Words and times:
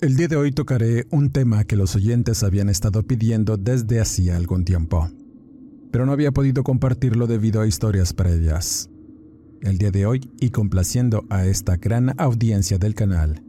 El 0.00 0.14
día 0.14 0.28
de 0.28 0.36
hoy 0.36 0.52
tocaré 0.52 1.08
un 1.10 1.30
tema 1.30 1.64
que 1.64 1.74
los 1.74 1.96
oyentes 1.96 2.44
habían 2.44 2.68
estado 2.68 3.02
pidiendo 3.02 3.56
desde 3.56 4.00
hacía 4.00 4.36
algún 4.36 4.64
tiempo, 4.64 5.10
pero 5.90 6.06
no 6.06 6.12
había 6.12 6.30
podido 6.30 6.62
compartirlo 6.62 7.26
debido 7.26 7.60
a 7.60 7.66
historias 7.66 8.12
previas. 8.12 8.88
El 9.60 9.76
día 9.76 9.90
de 9.90 10.06
hoy, 10.06 10.30
y 10.38 10.50
complaciendo 10.50 11.24
a 11.30 11.46
esta 11.46 11.78
gran 11.78 12.14
audiencia 12.16 12.78
del 12.78 12.94
canal, 12.94 13.42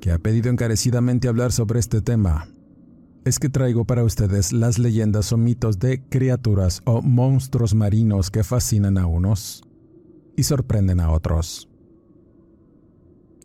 que 0.00 0.12
ha 0.12 0.20
pedido 0.20 0.50
encarecidamente 0.50 1.26
hablar 1.26 1.50
sobre 1.50 1.80
este 1.80 2.00
tema, 2.00 2.46
es 3.24 3.40
que 3.40 3.48
traigo 3.48 3.84
para 3.84 4.04
ustedes 4.04 4.52
las 4.52 4.78
leyendas 4.78 5.32
o 5.32 5.36
mitos 5.36 5.80
de 5.80 6.00
criaturas 6.08 6.80
o 6.84 7.02
monstruos 7.02 7.74
marinos 7.74 8.30
que 8.30 8.44
fascinan 8.44 8.98
a 8.98 9.06
unos 9.06 9.64
y 10.36 10.44
sorprenden 10.44 11.00
a 11.00 11.10
otros. 11.10 11.71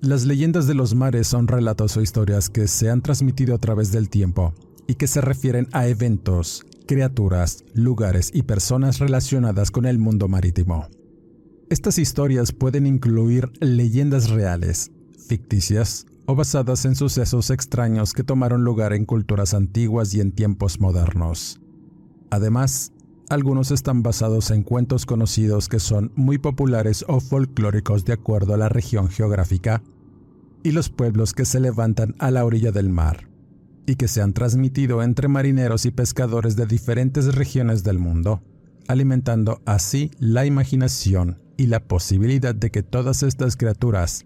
Las 0.02 0.26
leyendas 0.26 0.67
de 0.67 0.76
los 0.76 0.94
mares 0.94 1.26
son 1.28 1.48
relatos 1.48 1.98
o 1.98 2.02
historias 2.02 2.50
que 2.50 2.67
se 2.67 2.92
han 2.92 3.02
transmitido 3.02 3.56
a 3.56 3.58
través 3.58 3.92
del 3.92 4.09
tiempo 4.09 4.53
y 4.86 4.94
que 4.94 5.08
se 5.08 5.22
refieren 5.22 5.67
a 5.72 5.88
eventos, 5.88 6.64
criaturas, 6.86 7.64
lugares 7.73 8.30
y 8.31 8.44
personas 8.44 9.00
relacionadas 9.00 9.72
con 9.72 9.88
el 9.88 9.98
mundo 9.98 10.28
marítimo. 10.28 10.88
Estas 11.72 11.98
historias 11.98 12.52
pueden 12.52 12.86
incluir 12.86 13.52
leyendas 13.59 14.30
reales, 14.30 14.92
ficticias 15.28 16.06
o 16.28 16.36
basadas 16.36 16.86
en 16.86 16.95
sucesos 16.95 17.50
extraños 17.50 18.14
que 18.14 18.23
tomaron 18.23 18.64
lugar 18.64 18.94
en 18.94 19.06
culturas 19.06 19.56
antiguas 19.56 20.14
y 20.14 20.22
en 20.22 20.31
tiempos 20.31 20.80
modernos. 20.80 21.59
Además, 22.30 22.92
algunos 23.30 23.72
están 23.72 24.03
basados 24.03 24.52
en 24.52 24.64
cuentos 24.64 25.06
conocidos 25.06 25.67
que 25.67 25.80
son 25.80 26.11
muy 26.16 26.38
populares 26.38 27.03
o 27.08 27.20
folclóricos 27.20 28.06
de 28.06 28.14
acuerdo 28.14 28.53
a 28.53 28.58
la 28.58 28.69
región 28.69 29.09
geográfica 29.09 29.81
y 30.64 30.72
los 30.72 30.89
pueblos 30.89 31.34
que 31.34 31.45
se 31.45 31.59
levantan 31.59 32.16
a 32.19 32.31
la 32.31 32.45
orilla 32.45 32.72
del 32.72 32.89
mar, 32.89 33.30
y 33.86 33.95
que 33.95 34.08
se 34.08 34.22
han 34.22 34.34
transmitido 34.34 35.03
entre 35.03 35.28
marineros 35.28 35.86
y 35.86 35.92
pescadores 35.92 36.56
de 36.56 36.66
diferentes 36.66 37.36
regiones 37.36 37.84
del 37.84 38.00
mundo, 38.00 38.42
alimentando 38.88 39.62
así 39.66 40.12
la 40.19 40.45
imaginación 40.45 41.40
y 41.57 41.68
la 41.68 41.81
posibilidad 41.81 42.56
de 42.56 42.69
que 42.69 42.84
todas 42.84 43.23
estas 43.23 43.56
criaturas, 43.56 44.25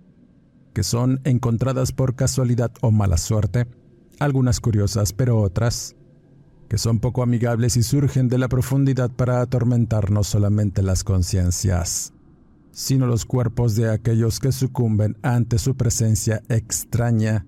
que 0.73 0.83
son 0.83 1.21
encontradas 1.25 1.91
por 1.91 2.15
casualidad 2.15 2.71
o 2.81 2.91
mala 2.91 3.17
suerte, 3.17 3.67
algunas 4.19 4.59
curiosas 4.59 5.13
pero 5.13 5.39
otras, 5.39 5.95
que 6.71 6.77
son 6.77 6.99
poco 6.99 7.21
amigables 7.21 7.75
y 7.75 7.83
surgen 7.83 8.29
de 8.29 8.37
la 8.37 8.47
profundidad 8.47 9.11
para 9.11 9.41
atormentar 9.41 10.09
no 10.09 10.23
solamente 10.23 10.81
las 10.81 11.03
conciencias, 11.03 12.13
sino 12.71 13.07
los 13.07 13.25
cuerpos 13.25 13.75
de 13.75 13.91
aquellos 13.91 14.39
que 14.39 14.53
sucumben 14.53 15.17
ante 15.21 15.59
su 15.59 15.75
presencia 15.75 16.43
extraña 16.47 17.45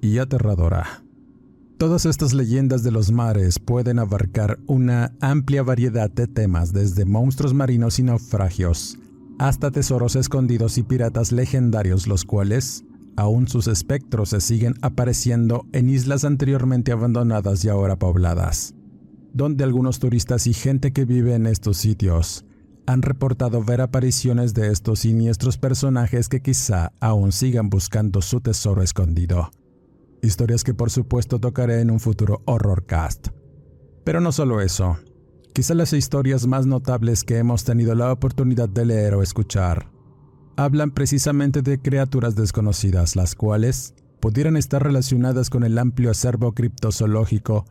y 0.00 0.18
aterradora. 0.18 1.04
Todas 1.76 2.04
estas 2.04 2.34
leyendas 2.34 2.82
de 2.82 2.90
los 2.90 3.12
mares 3.12 3.60
pueden 3.60 4.00
abarcar 4.00 4.58
una 4.66 5.12
amplia 5.20 5.62
variedad 5.62 6.10
de 6.10 6.26
temas 6.26 6.72
desde 6.72 7.04
monstruos 7.04 7.54
marinos 7.54 8.00
y 8.00 8.02
naufragios 8.02 8.98
hasta 9.38 9.70
tesoros 9.70 10.16
escondidos 10.16 10.78
y 10.78 10.82
piratas 10.82 11.30
legendarios 11.30 12.08
los 12.08 12.24
cuales, 12.24 12.82
aún 13.18 13.48
sus 13.48 13.66
espectros 13.66 14.28
se 14.28 14.40
siguen 14.40 14.74
apareciendo 14.80 15.66
en 15.72 15.90
islas 15.90 16.24
anteriormente 16.24 16.92
abandonadas 16.92 17.64
y 17.64 17.68
ahora 17.68 17.98
pobladas, 17.98 18.76
donde 19.32 19.64
algunos 19.64 19.98
turistas 19.98 20.46
y 20.46 20.54
gente 20.54 20.92
que 20.92 21.04
vive 21.04 21.34
en 21.34 21.46
estos 21.46 21.78
sitios 21.78 22.44
han 22.86 23.02
reportado 23.02 23.64
ver 23.64 23.80
apariciones 23.80 24.54
de 24.54 24.70
estos 24.70 25.00
siniestros 25.00 25.58
personajes 25.58 26.28
que 26.28 26.40
quizá 26.40 26.92
aún 27.00 27.32
sigan 27.32 27.70
buscando 27.70 28.22
su 28.22 28.40
tesoro 28.40 28.82
escondido. 28.82 29.50
Historias 30.22 30.62
que 30.62 30.72
por 30.72 30.90
supuesto 30.90 31.40
tocaré 31.40 31.80
en 31.80 31.90
un 31.90 31.98
futuro 31.98 32.42
horrorcast. 32.44 33.28
Pero 34.04 34.20
no 34.20 34.30
solo 34.30 34.60
eso, 34.60 34.96
quizá 35.52 35.74
las 35.74 35.92
historias 35.92 36.46
más 36.46 36.66
notables 36.66 37.24
que 37.24 37.38
hemos 37.38 37.64
tenido 37.64 37.96
la 37.96 38.12
oportunidad 38.12 38.68
de 38.68 38.86
leer 38.86 39.14
o 39.14 39.22
escuchar 39.22 39.97
hablan 40.58 40.90
precisamente 40.90 41.62
de 41.62 41.80
criaturas 41.80 42.34
desconocidas, 42.34 43.14
las 43.14 43.36
cuales 43.36 43.94
pudieran 44.18 44.56
estar 44.56 44.82
relacionadas 44.82 45.50
con 45.50 45.62
el 45.62 45.78
amplio 45.78 46.10
acervo 46.10 46.52
criptozoológico 46.52 47.64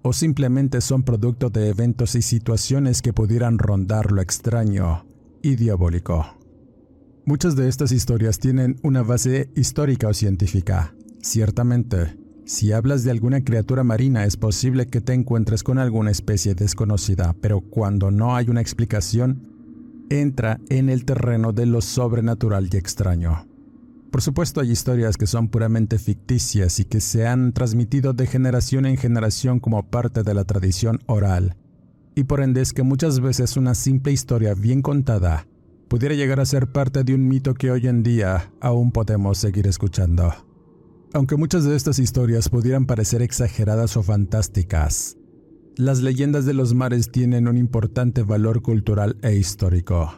o 0.00 0.14
simplemente 0.14 0.80
son 0.80 1.02
producto 1.02 1.50
de 1.50 1.68
eventos 1.68 2.14
y 2.14 2.22
situaciones 2.22 3.02
que 3.02 3.12
pudieran 3.12 3.58
rondar 3.58 4.10
lo 4.10 4.22
extraño 4.22 5.04
y 5.42 5.56
diabólico. 5.56 6.24
Muchas 7.26 7.56
de 7.56 7.68
estas 7.68 7.92
historias 7.92 8.38
tienen 8.38 8.80
una 8.82 9.02
base 9.02 9.50
histórica 9.54 10.08
o 10.08 10.14
científica. 10.14 10.94
Ciertamente, 11.20 12.16
si 12.46 12.72
hablas 12.72 13.04
de 13.04 13.10
alguna 13.10 13.44
criatura 13.44 13.84
marina 13.84 14.24
es 14.24 14.38
posible 14.38 14.86
que 14.86 15.02
te 15.02 15.12
encuentres 15.12 15.62
con 15.62 15.78
alguna 15.78 16.10
especie 16.10 16.54
desconocida, 16.54 17.36
pero 17.42 17.60
cuando 17.60 18.10
no 18.10 18.34
hay 18.34 18.48
una 18.48 18.62
explicación, 18.62 19.53
entra 20.10 20.60
en 20.68 20.88
el 20.88 21.04
terreno 21.04 21.52
de 21.52 21.66
lo 21.66 21.80
sobrenatural 21.80 22.68
y 22.72 22.76
extraño. 22.76 23.46
Por 24.10 24.22
supuesto 24.22 24.60
hay 24.60 24.70
historias 24.70 25.16
que 25.16 25.26
son 25.26 25.48
puramente 25.48 25.98
ficticias 25.98 26.78
y 26.78 26.84
que 26.84 27.00
se 27.00 27.26
han 27.26 27.52
transmitido 27.52 28.12
de 28.12 28.26
generación 28.26 28.86
en 28.86 28.96
generación 28.96 29.58
como 29.58 29.90
parte 29.90 30.22
de 30.22 30.34
la 30.34 30.44
tradición 30.44 31.00
oral, 31.06 31.56
y 32.14 32.24
por 32.24 32.40
ende 32.40 32.60
es 32.60 32.72
que 32.72 32.84
muchas 32.84 33.20
veces 33.20 33.56
una 33.56 33.74
simple 33.74 34.12
historia 34.12 34.54
bien 34.54 34.82
contada 34.82 35.48
pudiera 35.88 36.14
llegar 36.14 36.40
a 36.40 36.46
ser 36.46 36.68
parte 36.68 37.04
de 37.04 37.14
un 37.14 37.26
mito 37.26 37.54
que 37.54 37.70
hoy 37.70 37.86
en 37.86 38.02
día 38.02 38.52
aún 38.60 38.92
podemos 38.92 39.38
seguir 39.38 39.66
escuchando. 39.66 40.32
Aunque 41.12 41.36
muchas 41.36 41.64
de 41.64 41.76
estas 41.76 41.98
historias 41.98 42.48
pudieran 42.48 42.86
parecer 42.86 43.22
exageradas 43.22 43.96
o 43.96 44.02
fantásticas, 44.02 45.16
las 45.76 46.02
leyendas 46.02 46.44
de 46.44 46.54
los 46.54 46.74
mares 46.74 47.10
tienen 47.10 47.48
un 47.48 47.56
importante 47.56 48.22
valor 48.22 48.62
cultural 48.62 49.16
e 49.22 49.34
histórico, 49.34 50.12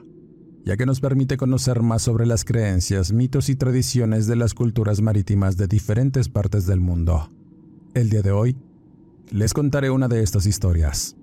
ya 0.65 0.77
que 0.77 0.85
nos 0.85 1.01
permite 1.01 1.37
conocer 1.37 1.83
más 1.83 2.03
sobre 2.03 2.27
las 2.27 2.45
creencias, 2.45 3.13
mitos 3.13 3.49
y 3.49 3.57
tradiciones 3.57 4.27
de 4.27 4.37
las 4.37 4.53
culturas 4.53 5.01
marítimas 5.01 5.57
de 5.57 5.67
diferentes 5.67 6.29
partes 6.29 6.67
del 6.67 6.81
mundo. 6.81 7.31
El 7.95 8.11
día 8.11 8.23
de 8.23 8.33
hoy, 8.33 8.57
les 9.31 9.55
contaré 9.55 9.91
una 9.91 10.09
de 10.09 10.23
estas 10.23 10.47
historias. 10.47 11.17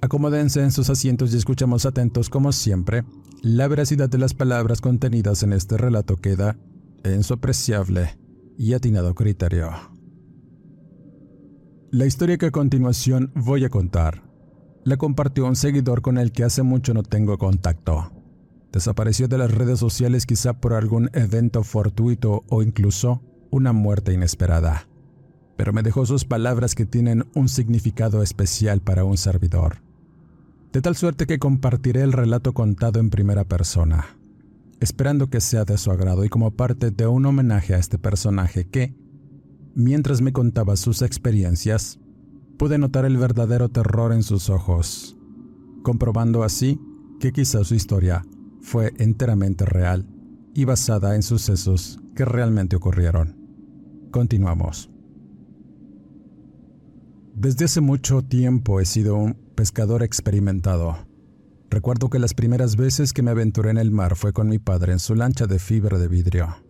Acomódense 0.00 0.62
en 0.62 0.70
sus 0.70 0.90
asientos 0.90 1.34
y 1.34 1.36
escuchemos 1.36 1.86
atentos 1.86 2.30
como 2.30 2.52
siempre. 2.52 3.04
La 3.42 3.68
veracidad 3.68 4.08
de 4.08 4.18
las 4.18 4.34
palabras 4.34 4.80
contenidas 4.80 5.42
en 5.42 5.52
este 5.52 5.76
relato 5.76 6.16
queda 6.16 6.56
en 7.02 7.24
su 7.24 7.34
apreciable 7.34 8.18
y 8.56 8.74
atinado 8.74 9.14
criterio. 9.14 9.93
La 11.94 12.06
historia 12.06 12.38
que 12.38 12.46
a 12.46 12.50
continuación 12.50 13.30
voy 13.36 13.64
a 13.64 13.68
contar 13.68 14.24
la 14.82 14.96
compartió 14.96 15.46
un 15.46 15.54
seguidor 15.54 16.02
con 16.02 16.18
el 16.18 16.32
que 16.32 16.42
hace 16.42 16.64
mucho 16.64 16.92
no 16.92 17.04
tengo 17.04 17.38
contacto. 17.38 18.10
Desapareció 18.72 19.28
de 19.28 19.38
las 19.38 19.52
redes 19.52 19.78
sociales 19.78 20.26
quizá 20.26 20.54
por 20.54 20.72
algún 20.72 21.08
evento 21.12 21.62
fortuito 21.62 22.42
o 22.48 22.62
incluso 22.64 23.22
una 23.52 23.72
muerte 23.72 24.12
inesperada. 24.12 24.88
Pero 25.56 25.72
me 25.72 25.84
dejó 25.84 26.04
sus 26.04 26.24
palabras 26.24 26.74
que 26.74 26.84
tienen 26.84 27.26
un 27.32 27.48
significado 27.48 28.24
especial 28.24 28.80
para 28.80 29.04
un 29.04 29.16
servidor. 29.16 29.76
De 30.72 30.82
tal 30.82 30.96
suerte 30.96 31.28
que 31.28 31.38
compartiré 31.38 32.02
el 32.02 32.12
relato 32.12 32.54
contado 32.54 32.98
en 32.98 33.08
primera 33.08 33.44
persona, 33.44 34.18
esperando 34.80 35.30
que 35.30 35.40
sea 35.40 35.64
de 35.64 35.78
su 35.78 35.92
agrado 35.92 36.24
y 36.24 36.28
como 36.28 36.50
parte 36.50 36.90
de 36.90 37.06
un 37.06 37.24
homenaje 37.24 37.72
a 37.72 37.78
este 37.78 37.98
personaje 37.98 38.64
que, 38.64 38.96
mientras 39.74 40.20
me 40.20 40.32
contaba 40.32 40.76
sus 40.76 41.02
experiencias, 41.02 41.98
pude 42.58 42.78
notar 42.78 43.04
el 43.04 43.16
verdadero 43.16 43.68
terror 43.68 44.12
en 44.12 44.22
sus 44.22 44.50
ojos, 44.50 45.16
comprobando 45.82 46.42
así 46.42 46.80
que 47.20 47.32
quizá 47.32 47.64
su 47.64 47.74
historia 47.74 48.24
fue 48.60 48.92
enteramente 48.98 49.64
real 49.64 50.06
y 50.54 50.64
basada 50.64 51.14
en 51.16 51.22
sucesos 51.22 52.00
que 52.14 52.24
realmente 52.24 52.76
ocurrieron. 52.76 53.36
Continuamos. 54.10 54.90
Desde 57.34 57.64
hace 57.64 57.80
mucho 57.80 58.22
tiempo 58.22 58.80
he 58.80 58.84
sido 58.84 59.16
un 59.16 59.34
pescador 59.56 60.02
experimentado. 60.02 60.96
Recuerdo 61.68 62.08
que 62.08 62.20
las 62.20 62.32
primeras 62.32 62.76
veces 62.76 63.12
que 63.12 63.22
me 63.22 63.32
aventuré 63.32 63.70
en 63.70 63.78
el 63.78 63.90
mar 63.90 64.14
fue 64.14 64.32
con 64.32 64.48
mi 64.48 64.60
padre 64.60 64.92
en 64.92 65.00
su 65.00 65.16
lancha 65.16 65.46
de 65.46 65.58
fibra 65.58 65.98
de 65.98 66.06
vidrio. 66.06 66.63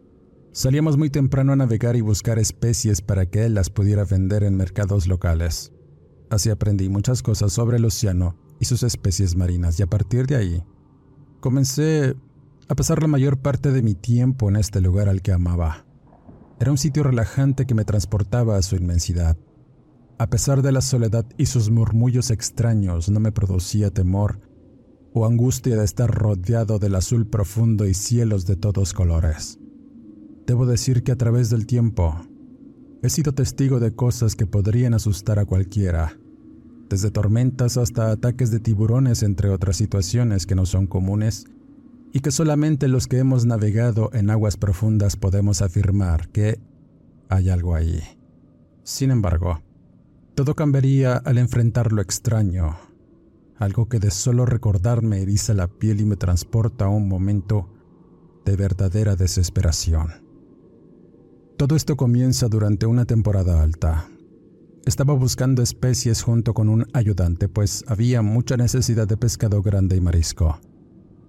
Salíamos 0.54 0.96
muy 0.96 1.10
temprano 1.10 1.52
a 1.52 1.56
navegar 1.56 1.96
y 1.96 2.00
buscar 2.00 2.38
especies 2.38 3.02
para 3.02 3.26
que 3.26 3.44
él 3.44 3.54
las 3.54 3.70
pudiera 3.70 4.04
vender 4.04 4.44
en 4.44 4.56
mercados 4.56 5.08
locales. 5.08 5.72
Así 6.30 6.48
aprendí 6.48 6.88
muchas 6.88 7.24
cosas 7.24 7.52
sobre 7.52 7.78
el 7.78 7.84
océano 7.84 8.36
y 8.60 8.66
sus 8.66 8.84
especies 8.84 9.34
marinas 9.34 9.80
y 9.80 9.82
a 9.82 9.88
partir 9.88 10.28
de 10.28 10.36
ahí 10.36 10.62
comencé 11.40 12.14
a 12.68 12.74
pasar 12.76 13.02
la 13.02 13.08
mayor 13.08 13.38
parte 13.38 13.72
de 13.72 13.82
mi 13.82 13.96
tiempo 13.96 14.48
en 14.48 14.54
este 14.54 14.80
lugar 14.80 15.08
al 15.08 15.22
que 15.22 15.32
amaba. 15.32 15.86
Era 16.60 16.70
un 16.70 16.78
sitio 16.78 17.02
relajante 17.02 17.66
que 17.66 17.74
me 17.74 17.84
transportaba 17.84 18.56
a 18.56 18.62
su 18.62 18.76
inmensidad. 18.76 19.36
A 20.18 20.30
pesar 20.30 20.62
de 20.62 20.70
la 20.70 20.82
soledad 20.82 21.26
y 21.36 21.46
sus 21.46 21.68
murmullos 21.68 22.30
extraños, 22.30 23.10
no 23.10 23.18
me 23.18 23.32
producía 23.32 23.90
temor 23.90 24.38
o 25.14 25.26
angustia 25.26 25.76
de 25.76 25.84
estar 25.84 26.08
rodeado 26.08 26.78
del 26.78 26.94
azul 26.94 27.26
profundo 27.26 27.86
y 27.86 27.94
cielos 27.94 28.46
de 28.46 28.54
todos 28.54 28.92
colores. 28.92 29.58
Debo 30.46 30.66
decir 30.66 31.02
que 31.02 31.12
a 31.12 31.16
través 31.16 31.48
del 31.48 31.66
tiempo 31.66 32.14
he 33.02 33.08
sido 33.08 33.32
testigo 33.32 33.80
de 33.80 33.94
cosas 33.94 34.36
que 34.36 34.46
podrían 34.46 34.94
asustar 34.94 35.38
a 35.38 35.46
cualquiera, 35.46 36.18
desde 36.88 37.10
tormentas 37.10 37.76
hasta 37.76 38.10
ataques 38.10 38.50
de 38.50 38.60
tiburones, 38.60 39.22
entre 39.22 39.48
otras 39.48 39.76
situaciones 39.76 40.46
que 40.46 40.54
no 40.54 40.66
son 40.66 40.86
comunes 40.86 41.46
y 42.12 42.20
que 42.20 42.30
solamente 42.30 42.88
los 42.88 43.06
que 43.06 43.18
hemos 43.18 43.46
navegado 43.46 44.10
en 44.12 44.30
aguas 44.30 44.56
profundas 44.56 45.16
podemos 45.16 45.62
afirmar 45.62 46.28
que 46.28 46.60
hay 47.28 47.48
algo 47.48 47.74
ahí. 47.74 48.00
Sin 48.82 49.10
embargo, 49.10 49.62
todo 50.34 50.54
cambiaría 50.54 51.16
al 51.16 51.38
enfrentar 51.38 51.92
lo 51.92 52.02
extraño, 52.02 52.76
algo 53.56 53.88
que 53.88 53.98
de 53.98 54.10
solo 54.10 54.46
recordarme 54.46 55.22
eriza 55.22 55.54
la 55.54 55.68
piel 55.68 56.00
y 56.00 56.04
me 56.04 56.16
transporta 56.16 56.84
a 56.84 56.88
un 56.88 57.08
momento 57.08 57.70
de 58.44 58.56
verdadera 58.56 59.16
desesperación. 59.16 60.23
Todo 61.56 61.76
esto 61.76 61.96
comienza 61.96 62.48
durante 62.48 62.84
una 62.84 63.04
temporada 63.04 63.62
alta. 63.62 64.08
Estaba 64.86 65.14
buscando 65.14 65.62
especies 65.62 66.20
junto 66.20 66.52
con 66.52 66.68
un 66.68 66.84
ayudante, 66.92 67.48
pues 67.48 67.84
había 67.86 68.22
mucha 68.22 68.56
necesidad 68.56 69.06
de 69.06 69.16
pescado 69.16 69.62
grande 69.62 69.96
y 69.96 70.00
marisco. 70.00 70.58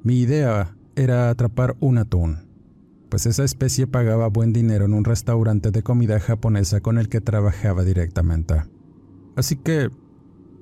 Mi 0.01 0.19
idea 0.21 0.75
era 0.95 1.29
atrapar 1.29 1.77
un 1.79 1.99
atún, 1.99 2.39
pues 3.09 3.27
esa 3.27 3.43
especie 3.43 3.85
pagaba 3.85 4.27
buen 4.27 4.51
dinero 4.51 4.85
en 4.85 4.95
un 4.95 5.05
restaurante 5.05 5.69
de 5.69 5.83
comida 5.83 6.19
japonesa 6.19 6.81
con 6.81 6.97
el 6.97 7.07
que 7.07 7.21
trabajaba 7.21 7.83
directamente. 7.83 8.63
Así 9.35 9.57
que 9.57 9.91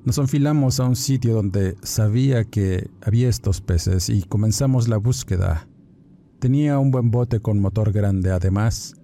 nos 0.04 0.18
enfilamos 0.18 0.82
a 0.82 0.86
un 0.86 0.98
sitio 0.98 1.36
donde 1.36 1.78
sabía 1.84 2.44
que 2.44 2.90
había 3.02 3.30
estos 3.30 3.62
peces 3.62 4.10
y 4.10 4.24
comenzamos 4.24 4.90
la 4.90 4.98
búsqueda. 4.98 5.70
Tenía 6.40 6.80
un 6.80 6.92
buen 6.92 7.12
bote 7.12 7.40
con 7.40 7.60
motor 7.62 7.94
grande, 7.94 8.30
además, 8.30 8.96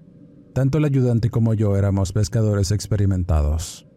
tanto 0.53 0.77
el 0.77 0.85
ayudante 0.85 1.29
como 1.29 1.53
yo 1.53 1.75
éramos 1.75 2.11
pescadores 2.11 2.71
experimentados. 2.71 3.87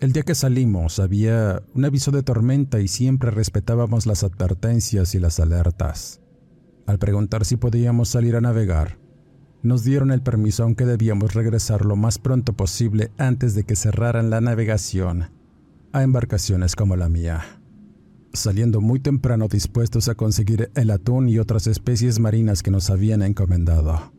El 0.00 0.12
día 0.12 0.24
que 0.24 0.34
salimos 0.34 0.98
había 0.98 1.62
un 1.74 1.84
aviso 1.84 2.10
de 2.10 2.24
tormenta 2.24 2.80
y 2.80 2.88
siempre 2.88 3.30
respetábamos 3.30 4.06
las 4.06 4.24
advertencias 4.24 5.14
y 5.14 5.20
las 5.20 5.38
alertas. 5.38 6.20
Al 6.86 6.98
preguntar 6.98 7.44
si 7.44 7.56
podíamos 7.56 8.08
salir 8.08 8.34
a 8.34 8.40
navegar, 8.40 8.98
nos 9.62 9.84
dieron 9.84 10.10
el 10.10 10.20
permiso 10.20 10.64
aunque 10.64 10.86
debíamos 10.86 11.34
regresar 11.34 11.84
lo 11.84 11.94
más 11.94 12.18
pronto 12.18 12.54
posible 12.54 13.12
antes 13.16 13.54
de 13.54 13.62
que 13.62 13.76
cerraran 13.76 14.28
la 14.28 14.40
navegación 14.40 15.30
a 15.92 16.02
embarcaciones 16.02 16.74
como 16.74 16.96
la 16.96 17.08
mía. 17.08 17.60
Saliendo 18.32 18.80
muy 18.80 18.98
temprano 18.98 19.46
dispuestos 19.46 20.08
a 20.08 20.14
conseguir 20.14 20.70
el 20.74 20.90
atún 20.90 21.28
y 21.28 21.38
otras 21.38 21.66
especies 21.66 22.18
marinas 22.18 22.62
que 22.62 22.70
nos 22.70 22.90
habían 22.90 23.22
encomendado. 23.22 24.12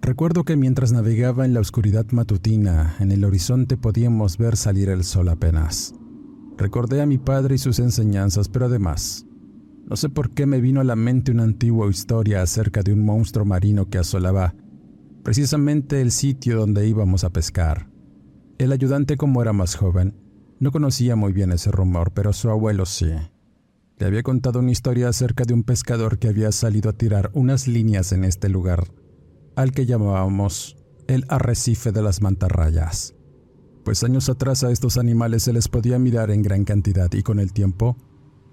Recuerdo 0.00 0.44
que 0.44 0.56
mientras 0.56 0.92
navegaba 0.92 1.44
en 1.44 1.54
la 1.54 1.60
oscuridad 1.60 2.06
matutina, 2.12 2.96
en 3.00 3.10
el 3.10 3.24
horizonte 3.24 3.76
podíamos 3.76 4.38
ver 4.38 4.56
salir 4.56 4.88
el 4.88 5.04
sol 5.04 5.28
apenas. 5.28 5.94
Recordé 6.56 7.02
a 7.02 7.06
mi 7.06 7.18
padre 7.18 7.56
y 7.56 7.58
sus 7.58 7.78
enseñanzas, 7.78 8.48
pero 8.48 8.66
además, 8.66 9.26
no 9.88 9.96
sé 9.96 10.08
por 10.08 10.30
qué 10.30 10.46
me 10.46 10.60
vino 10.60 10.80
a 10.80 10.84
la 10.84 10.96
mente 10.96 11.32
una 11.32 11.42
antigua 11.42 11.88
historia 11.90 12.42
acerca 12.42 12.82
de 12.82 12.92
un 12.92 13.04
monstruo 13.04 13.44
marino 13.44 13.88
que 13.88 13.98
asolaba 13.98 14.54
precisamente 15.24 16.00
el 16.00 16.10
sitio 16.10 16.58
donde 16.58 16.86
íbamos 16.86 17.24
a 17.24 17.30
pescar. 17.30 17.90
El 18.58 18.72
ayudante, 18.72 19.16
como 19.16 19.42
era 19.42 19.52
más 19.52 19.74
joven, 19.74 20.14
no 20.58 20.72
conocía 20.72 21.16
muy 21.16 21.32
bien 21.32 21.52
ese 21.52 21.70
rumor, 21.70 22.12
pero 22.12 22.32
su 22.32 22.50
abuelo 22.50 22.86
sí. 22.86 23.10
Le 23.98 24.06
había 24.06 24.22
contado 24.22 24.60
una 24.60 24.70
historia 24.70 25.08
acerca 25.08 25.44
de 25.44 25.54
un 25.54 25.64
pescador 25.64 26.18
que 26.18 26.28
había 26.28 26.52
salido 26.52 26.88
a 26.88 26.94
tirar 26.94 27.30
unas 27.34 27.66
líneas 27.66 28.12
en 28.12 28.24
este 28.24 28.48
lugar 28.48 28.84
al 29.58 29.72
que 29.72 29.86
llamábamos 29.86 30.76
el 31.08 31.24
arrecife 31.28 31.90
de 31.90 32.00
las 32.00 32.22
mantarrayas, 32.22 33.16
pues 33.82 34.04
años 34.04 34.28
atrás 34.28 34.62
a 34.62 34.70
estos 34.70 34.96
animales 34.98 35.42
se 35.42 35.52
les 35.52 35.66
podía 35.66 35.98
mirar 35.98 36.30
en 36.30 36.42
gran 36.42 36.64
cantidad 36.64 37.12
y 37.12 37.24
con 37.24 37.40
el 37.40 37.52
tiempo 37.52 37.96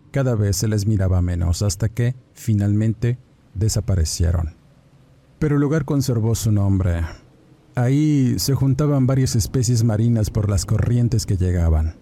cada 0.09 0.33
vez 0.33 0.57
se 0.57 0.67
les 0.67 0.87
miraba 0.87 1.21
menos 1.21 1.61
hasta 1.61 1.89
que, 1.89 2.15
finalmente, 2.33 3.19
desaparecieron. 3.53 4.55
Pero 5.37 5.57
el 5.57 5.61
lugar 5.61 5.85
conservó 5.85 6.33
su 6.33 6.51
nombre. 6.51 7.01
Ahí 7.75 8.39
se 8.39 8.55
juntaban 8.55 9.05
varias 9.05 9.35
especies 9.35 9.83
marinas 9.83 10.31
por 10.31 10.49
las 10.49 10.65
corrientes 10.65 11.27
que 11.27 11.37
llegaban. 11.37 11.97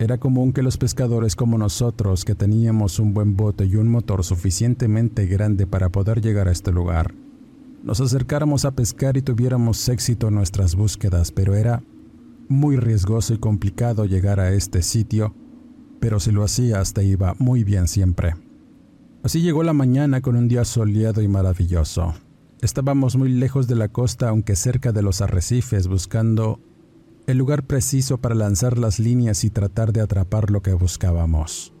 Era 0.00 0.18
común 0.18 0.52
que 0.52 0.62
los 0.62 0.78
pescadores 0.78 1.36
como 1.36 1.58
nosotros, 1.58 2.24
que 2.24 2.34
teníamos 2.34 2.98
un 2.98 3.14
buen 3.14 3.36
bote 3.36 3.66
y 3.66 3.76
un 3.76 3.86
motor 3.86 4.24
suficientemente 4.24 5.26
grande 5.26 5.68
para 5.68 5.90
poder 5.90 6.20
llegar 6.20 6.48
a 6.48 6.52
este 6.52 6.72
lugar, 6.72 7.14
nos 7.82 8.00
acercáramos 8.00 8.64
a 8.64 8.72
pescar 8.72 9.16
y 9.16 9.22
tuviéramos 9.22 9.88
éxito 9.88 10.28
en 10.28 10.34
nuestras 10.34 10.74
búsquedas, 10.74 11.32
pero 11.32 11.54
era 11.54 11.82
muy 12.48 12.76
riesgoso 12.76 13.34
y 13.34 13.38
complicado 13.38 14.04
llegar 14.04 14.38
a 14.38 14.52
este 14.52 14.82
sitio, 14.82 15.34
pero 16.00 16.20
si 16.20 16.30
lo 16.30 16.44
hacías 16.44 16.92
te 16.92 17.04
iba 17.04 17.34
muy 17.38 17.64
bien 17.64 17.88
siempre. 17.88 18.34
Así 19.24 19.40
llegó 19.40 19.62
la 19.62 19.72
mañana 19.72 20.20
con 20.20 20.36
un 20.36 20.48
día 20.48 20.64
soleado 20.64 21.22
y 21.22 21.28
maravilloso. 21.28 22.14
Estábamos 22.60 23.16
muy 23.16 23.30
lejos 23.30 23.66
de 23.66 23.74
la 23.74 23.88
costa, 23.88 24.28
aunque 24.28 24.54
cerca 24.54 24.92
de 24.92 25.02
los 25.02 25.20
arrecifes, 25.20 25.88
buscando 25.88 26.60
el 27.26 27.38
lugar 27.38 27.66
preciso 27.66 28.18
para 28.18 28.36
lanzar 28.36 28.78
las 28.78 29.00
líneas 29.00 29.42
y 29.42 29.50
tratar 29.50 29.92
de 29.92 30.00
atrapar 30.00 30.50
lo 30.50 30.62
que 30.62 30.72
buscábamos, 30.72 31.72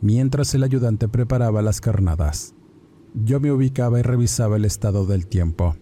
mientras 0.00 0.54
el 0.54 0.64
ayudante 0.64 1.06
preparaba 1.06 1.62
las 1.62 1.80
carnadas. 1.80 2.55
Yo 3.24 3.40
me 3.40 3.50
ubicaba 3.50 3.98
y 3.98 4.02
revisaba 4.02 4.56
el 4.56 4.66
estado 4.66 5.06
del 5.06 5.26
tiempo. 5.26 5.74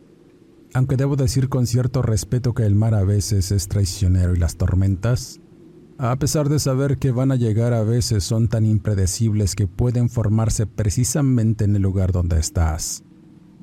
Aunque 0.73 0.97
debo 0.97 1.17
decir 1.17 1.49
con 1.49 1.67
cierto 1.67 2.01
respeto 2.01 2.55
que 2.55 2.65
el 2.65 2.77
mar 2.77 2.95
a 2.95 3.03
veces 3.03 3.51
es 3.51 3.67
traicionero 3.67 4.35
y 4.35 4.39
las 4.39 4.57
tormentas, 4.57 5.41
a 5.99 6.15
pesar 6.17 6.49
de 6.49 6.61
saber 6.61 6.97
que 6.99 7.11
van 7.11 7.33
a 7.33 7.37
llegar 7.37 7.73
a 7.73 7.83
veces 7.83 8.23
son 8.23 8.47
tan 8.49 8.65
impredecibles 8.65 9.57
que 9.57 9.67
pueden 9.67 10.11
formarse 10.11 10.67
precisamente 10.67 11.65
en 11.65 11.75
el 11.75 11.83
lugar 11.83 12.13
donde 12.13 12.39
estás, 12.39 13.03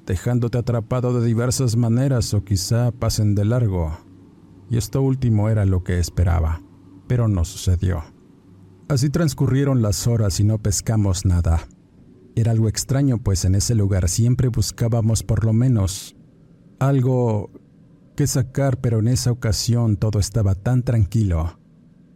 dejándote 0.05 0.57
atrapado 0.57 1.19
de 1.19 1.25
diversas 1.25 1.77
maneras 1.77 2.33
o 2.33 2.43
quizá 2.43 2.91
pasen 2.91 3.35
de 3.35 3.45
largo. 3.45 3.97
Y 4.69 4.77
esto 4.77 5.01
último 5.01 5.47
era 5.47 5.65
lo 5.65 5.83
que 5.83 5.99
esperaba, 5.99 6.61
pero 7.07 7.29
no 7.29 7.45
sucedió. 7.45 8.03
Así 8.89 9.09
transcurrieron 9.09 9.81
las 9.81 10.07
horas 10.07 10.41
y 10.41 10.43
no 10.43 10.57
pescamos 10.57 11.25
nada. 11.25 11.67
Era 12.35 12.51
algo 12.51 12.69
extraño, 12.69 13.17
pues 13.17 13.45
en 13.45 13.55
ese 13.55 13.75
lugar 13.75 14.07
siempre 14.07 14.47
buscábamos 14.47 15.23
por 15.23 15.43
lo 15.43 15.53
menos 15.53 16.15
algo 16.79 17.51
que 18.15 18.25
sacar, 18.25 18.79
pero 18.79 18.99
en 18.99 19.07
esa 19.09 19.31
ocasión 19.31 19.97
todo 19.97 20.19
estaba 20.19 20.55
tan 20.55 20.83
tranquilo. 20.83 21.59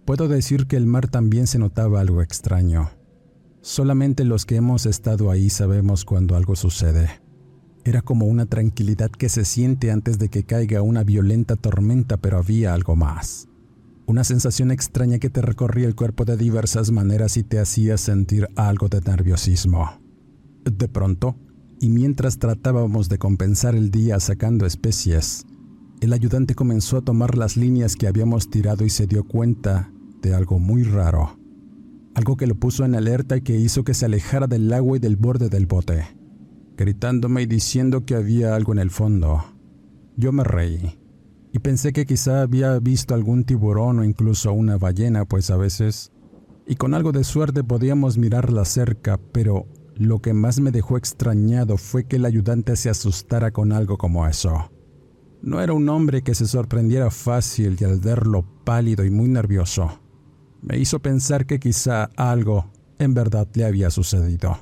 Puedo 0.05 0.27
decir 0.27 0.67
que 0.67 0.77
el 0.77 0.85
mar 0.85 1.07
también 1.07 1.47
se 1.47 1.59
notaba 1.59 1.99
algo 1.99 2.21
extraño. 2.21 2.91
Solamente 3.61 4.23
los 4.23 4.45
que 4.45 4.55
hemos 4.55 4.85
estado 4.85 5.31
ahí 5.31 5.49
sabemos 5.49 6.05
cuando 6.05 6.35
algo 6.35 6.55
sucede. 6.55 7.09
Era 7.83 8.01
como 8.01 8.25
una 8.27 8.45
tranquilidad 8.45 9.09
que 9.11 9.29
se 9.29 9.45
siente 9.45 9.91
antes 9.91 10.17
de 10.17 10.29
que 10.29 10.43
caiga 10.43 10.81
una 10.81 11.03
violenta 11.03 11.55
tormenta, 11.55 12.17
pero 12.17 12.37
había 12.37 12.73
algo 12.73 12.95
más. 12.95 13.47
Una 14.07 14.23
sensación 14.23 14.69
extraña 14.69 15.17
que 15.17 15.31
te 15.31 15.41
recorría 15.41 15.87
el 15.87 15.95
cuerpo 15.95 16.25
de 16.25 16.37
diversas 16.37 16.91
maneras 16.91 17.37
y 17.37 17.43
te 17.43 17.59
hacía 17.59 17.97
sentir 17.97 18.47
algo 18.55 18.87
de 18.87 19.01
nerviosismo. 19.01 20.04
De 20.65 20.87
pronto, 20.87 21.35
y 21.79 21.89
mientras 21.89 22.39
tratábamos 22.39 23.07
de 23.07 23.19
compensar 23.19 23.75
el 23.75 23.91
día 23.91 24.19
sacando 24.19 24.65
especies, 24.65 25.45
el 26.01 26.11
ayudante 26.11 26.55
comenzó 26.55 26.97
a 26.97 27.01
tomar 27.01 27.37
las 27.37 27.55
líneas 27.55 27.95
que 27.95 28.07
habíamos 28.07 28.49
tirado 28.49 28.83
y 28.83 28.89
se 28.89 29.05
dio 29.05 29.23
cuenta 29.23 29.91
de 30.23 30.33
algo 30.33 30.57
muy 30.57 30.83
raro. 30.83 31.37
Algo 32.15 32.35
que 32.35 32.47
lo 32.47 32.55
puso 32.55 32.83
en 32.83 32.95
alerta 32.95 33.37
y 33.37 33.41
que 33.41 33.57
hizo 33.57 33.83
que 33.83 33.93
se 33.93 34.05
alejara 34.05 34.47
del 34.47 34.73
agua 34.73 34.97
y 34.97 34.99
del 34.99 35.17
borde 35.17 35.49
del 35.49 35.67
bote, 35.67 36.03
gritándome 36.75 37.43
y 37.43 37.45
diciendo 37.45 38.03
que 38.05 38.15
había 38.15 38.55
algo 38.55 38.73
en 38.73 38.79
el 38.79 38.89
fondo. 38.89 39.45
Yo 40.17 40.31
me 40.31 40.43
reí 40.43 40.97
y 41.51 41.59
pensé 41.59 41.93
que 41.93 42.07
quizá 42.07 42.41
había 42.41 42.79
visto 42.79 43.13
algún 43.13 43.43
tiburón 43.43 43.99
o 43.99 44.03
incluso 44.03 44.51
una 44.51 44.77
ballena, 44.77 45.25
pues 45.25 45.51
a 45.51 45.57
veces, 45.57 46.11
y 46.65 46.75
con 46.75 46.95
algo 46.95 47.11
de 47.11 47.23
suerte 47.23 47.63
podíamos 47.63 48.17
mirarla 48.17 48.65
cerca, 48.65 49.19
pero 49.31 49.67
lo 49.95 50.19
que 50.21 50.33
más 50.33 50.59
me 50.59 50.71
dejó 50.71 50.97
extrañado 50.97 51.77
fue 51.77 52.05
que 52.05 52.17
el 52.17 52.25
ayudante 52.25 52.75
se 52.75 52.89
asustara 52.89 53.51
con 53.51 53.71
algo 53.71 53.97
como 53.97 54.27
eso. 54.27 54.71
No 55.41 55.61
era 55.61 55.73
un 55.73 55.87
hombre 55.89 56.21
que 56.21 56.35
se 56.35 56.47
sorprendiera 56.47 57.09
fácil 57.11 57.77
y 57.79 57.83
al 57.83 57.99
verlo 57.99 58.45
pálido 58.63 59.05
y 59.05 59.11
muy 59.11 59.27
nervioso, 59.27 59.99
me 60.65 60.79
hizo 60.79 60.99
pensar 60.99 61.45
que 61.45 61.59
quizá 61.59 62.09
algo 62.15 62.71
en 62.97 63.13
verdad 63.13 63.47
le 63.53 63.65
había 63.65 63.91
sucedido. 63.91 64.57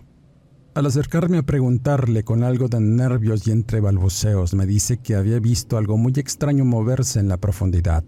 Al 0.75 0.87
acercarme 0.87 1.37
a 1.37 1.43
preguntarle 1.43 2.23
con 2.23 2.43
algo 2.43 2.67
de 2.67 2.81
nervios 2.81 3.47
y 3.47 3.51
entre 3.51 3.79
balbuceos, 3.79 4.53
me 4.53 4.65
dice 4.65 4.97
que 4.97 5.15
había 5.15 5.39
visto 5.39 5.77
algo 5.77 5.97
muy 5.97 6.13
extraño 6.17 6.65
moverse 6.65 7.21
en 7.21 7.29
la 7.29 7.37
profundidad. 7.37 8.03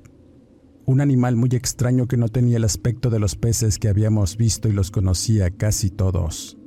Un 0.86 1.00
animal 1.00 1.38
muy 1.38 1.50
extraño 1.54 2.08
que 2.08 2.18
no 2.18 2.28
tenía 2.28 2.58
el 2.58 2.66
aspecto 2.66 3.10
de 3.10 3.20
los 3.20 3.36
peces 3.36 3.80
que 3.80 3.88
habíamos 3.88 4.36
visto 4.36 4.68
y 4.68 4.74
los 4.74 4.92
conocía 4.92 5.50
casi 5.52 5.90
todos. 5.90 6.58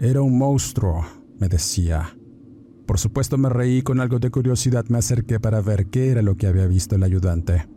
Era 0.00 0.22
un 0.22 0.38
monstruo, 0.38 1.04
me 1.38 1.48
decía. 1.48 2.16
Por 2.86 2.98
supuesto 2.98 3.36
me 3.36 3.48
reí 3.48 3.82
con 3.82 4.00
algo 4.00 4.18
de 4.18 4.30
curiosidad 4.30 4.86
me 4.88 4.98
acerqué 4.98 5.40
para 5.40 5.60
ver 5.60 5.86
qué 5.86 6.08
era 6.08 6.22
lo 6.22 6.36
que 6.36 6.46
había 6.46 6.66
visto 6.66 6.96
el 6.96 7.02
ayudante. 7.02 7.68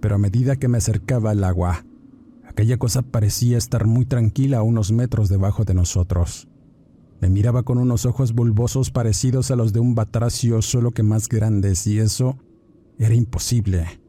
Pero 0.00 0.14
a 0.14 0.18
medida 0.18 0.56
que 0.56 0.68
me 0.68 0.78
acercaba 0.78 1.32
al 1.32 1.44
agua, 1.44 1.84
Aquella 2.58 2.76
cosa 2.76 3.02
parecía 3.02 3.56
estar 3.56 3.86
muy 3.86 4.04
tranquila 4.04 4.58
a 4.58 4.62
unos 4.64 4.90
metros 4.90 5.28
debajo 5.28 5.64
de 5.64 5.74
nosotros. 5.74 6.48
Me 7.20 7.28
miraba 7.28 7.62
con 7.62 7.78
unos 7.78 8.04
ojos 8.04 8.32
bulbosos 8.32 8.90
parecidos 8.90 9.52
a 9.52 9.56
los 9.56 9.72
de 9.72 9.78
un 9.78 9.94
batracio, 9.94 10.60
solo 10.60 10.90
que 10.90 11.04
más 11.04 11.28
grandes, 11.28 11.86
y 11.86 12.00
eso 12.00 12.36
era 12.98 13.14
imposible. 13.14 14.00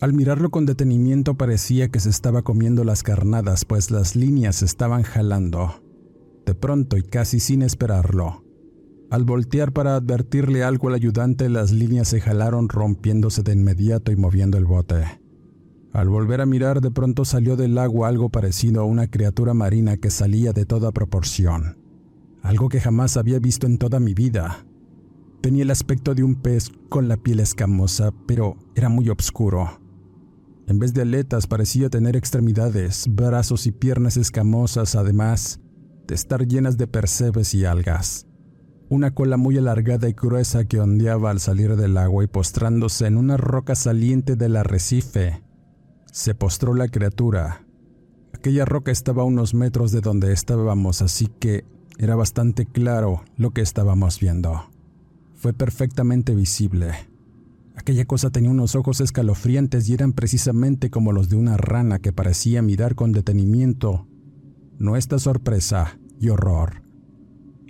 Al 0.00 0.12
mirarlo 0.12 0.50
con 0.50 0.66
detenimiento 0.66 1.34
parecía 1.34 1.88
que 1.88 1.98
se 1.98 2.10
estaba 2.10 2.42
comiendo 2.42 2.84
las 2.84 3.02
carnadas, 3.02 3.64
pues 3.64 3.90
las 3.90 4.14
líneas 4.14 4.62
estaban 4.62 5.02
jalando. 5.02 5.82
De 6.46 6.54
pronto 6.54 6.96
y 6.96 7.02
casi 7.02 7.40
sin 7.40 7.62
esperarlo. 7.62 8.44
Al 9.10 9.24
voltear 9.24 9.72
para 9.72 9.96
advertirle 9.96 10.64
algo 10.64 10.88
al 10.88 10.94
ayudante, 10.94 11.48
las 11.48 11.72
líneas 11.72 12.08
se 12.08 12.20
jalaron 12.20 12.68
rompiéndose 12.68 13.42
de 13.42 13.52
inmediato 13.52 14.10
y 14.10 14.16
moviendo 14.16 14.58
el 14.58 14.64
bote. 14.64 15.04
Al 15.92 16.08
volver 16.08 16.40
a 16.40 16.46
mirar, 16.46 16.80
de 16.80 16.90
pronto 16.90 17.24
salió 17.24 17.54
del 17.56 17.78
agua 17.78 18.08
algo 18.08 18.28
parecido 18.28 18.80
a 18.80 18.84
una 18.84 19.06
criatura 19.06 19.54
marina 19.54 19.96
que 19.96 20.10
salía 20.10 20.52
de 20.52 20.66
toda 20.66 20.90
proporción. 20.90 21.78
Algo 22.42 22.68
que 22.68 22.80
jamás 22.80 23.16
había 23.16 23.38
visto 23.38 23.66
en 23.66 23.78
toda 23.78 24.00
mi 24.00 24.12
vida. 24.12 24.66
Tenía 25.40 25.62
el 25.62 25.70
aspecto 25.70 26.14
de 26.14 26.24
un 26.24 26.34
pez 26.34 26.72
con 26.88 27.06
la 27.06 27.16
piel 27.16 27.38
escamosa, 27.38 28.12
pero 28.26 28.56
era 28.74 28.88
muy 28.88 29.08
oscuro. 29.08 29.80
En 30.66 30.78
vez 30.78 30.92
de 30.94 31.02
aletas 31.02 31.46
parecía 31.46 31.90
tener 31.90 32.16
extremidades, 32.16 33.06
brazos 33.08 33.66
y 33.66 33.70
piernas 33.70 34.16
escamosas, 34.16 34.96
además 34.96 35.60
de 36.06 36.14
estar 36.14 36.46
llenas 36.46 36.76
de 36.76 36.86
percebes 36.86 37.54
y 37.54 37.64
algas. 37.64 38.26
Una 38.88 39.12
cola 39.12 39.36
muy 39.36 39.56
alargada 39.56 40.08
y 40.08 40.12
gruesa 40.12 40.66
que 40.66 40.78
ondeaba 40.78 41.30
al 41.30 41.40
salir 41.40 41.76
del 41.76 41.96
agua 41.96 42.24
y 42.24 42.26
postrándose 42.26 43.06
en 43.06 43.16
una 43.16 43.36
roca 43.36 43.74
saliente 43.74 44.36
del 44.36 44.56
arrecife 44.56 45.42
se 46.12 46.34
postró 46.34 46.74
la 46.74 46.88
criatura. 46.88 47.66
Aquella 48.32 48.64
roca 48.64 48.92
estaba 48.92 49.22
a 49.22 49.26
unos 49.26 49.54
metros 49.54 49.90
de 49.90 50.00
donde 50.00 50.32
estábamos, 50.32 51.02
así 51.02 51.28
que 51.40 51.64
era 51.98 52.14
bastante 52.14 52.66
claro 52.66 53.24
lo 53.36 53.50
que 53.50 53.62
estábamos 53.62 54.20
viendo. 54.20 54.70
Fue 55.34 55.52
perfectamente 55.52 56.34
visible. 56.34 56.92
Aquella 57.74 58.04
cosa 58.04 58.30
tenía 58.30 58.50
unos 58.50 58.76
ojos 58.76 59.00
escalofriantes 59.00 59.88
y 59.88 59.94
eran 59.94 60.12
precisamente 60.12 60.90
como 60.90 61.10
los 61.10 61.28
de 61.28 61.36
una 61.36 61.56
rana 61.56 61.98
que 61.98 62.12
parecía 62.12 62.62
mirar 62.62 62.94
con 62.94 63.12
detenimiento 63.12 64.06
nuestra 64.78 65.18
sorpresa 65.18 65.98
y 66.20 66.28
horror. 66.28 66.82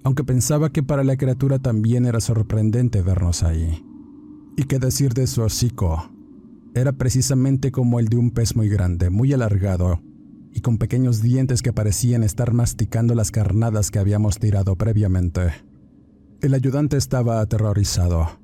Aunque 0.03 0.25
pensaba 0.25 0.71
que 0.71 0.83
para 0.83 1.05
la 1.05 1.17
criatura 1.17 1.59
también 1.59 2.05
era 2.05 2.21
sorprendente 2.21 3.03
vernos 3.03 3.43
ahí. 3.43 3.85
¿Y 4.57 4.65
qué 4.65 4.79
decir 4.79 5.15
de 5.15 5.27
su 5.27 5.43
hocico? 5.43 6.11
Era 6.75 6.93
precisamente 6.93 7.71
como 7.73 8.01
el 8.01 8.09
de 8.09 8.17
un 8.17 8.31
pez 8.31 8.55
muy 8.57 8.69
grande, 8.69 9.11
muy 9.11 9.33
alargado, 9.33 10.03
y 10.53 10.61
con 10.61 10.79
pequeños 10.79 11.23
dientes 11.23 11.63
que 11.63 11.73
parecían 11.73 12.23
estar 12.23 12.53
masticando 12.53 13.15
las 13.15 13.31
carnadas 13.31 13.91
que 13.91 13.99
habíamos 13.99 14.39
tirado 14.39 14.77
previamente. 14.77 15.53
El 16.41 16.55
ayudante 16.55 16.97
estaba 16.97 17.41
aterrorizado. 17.41 18.39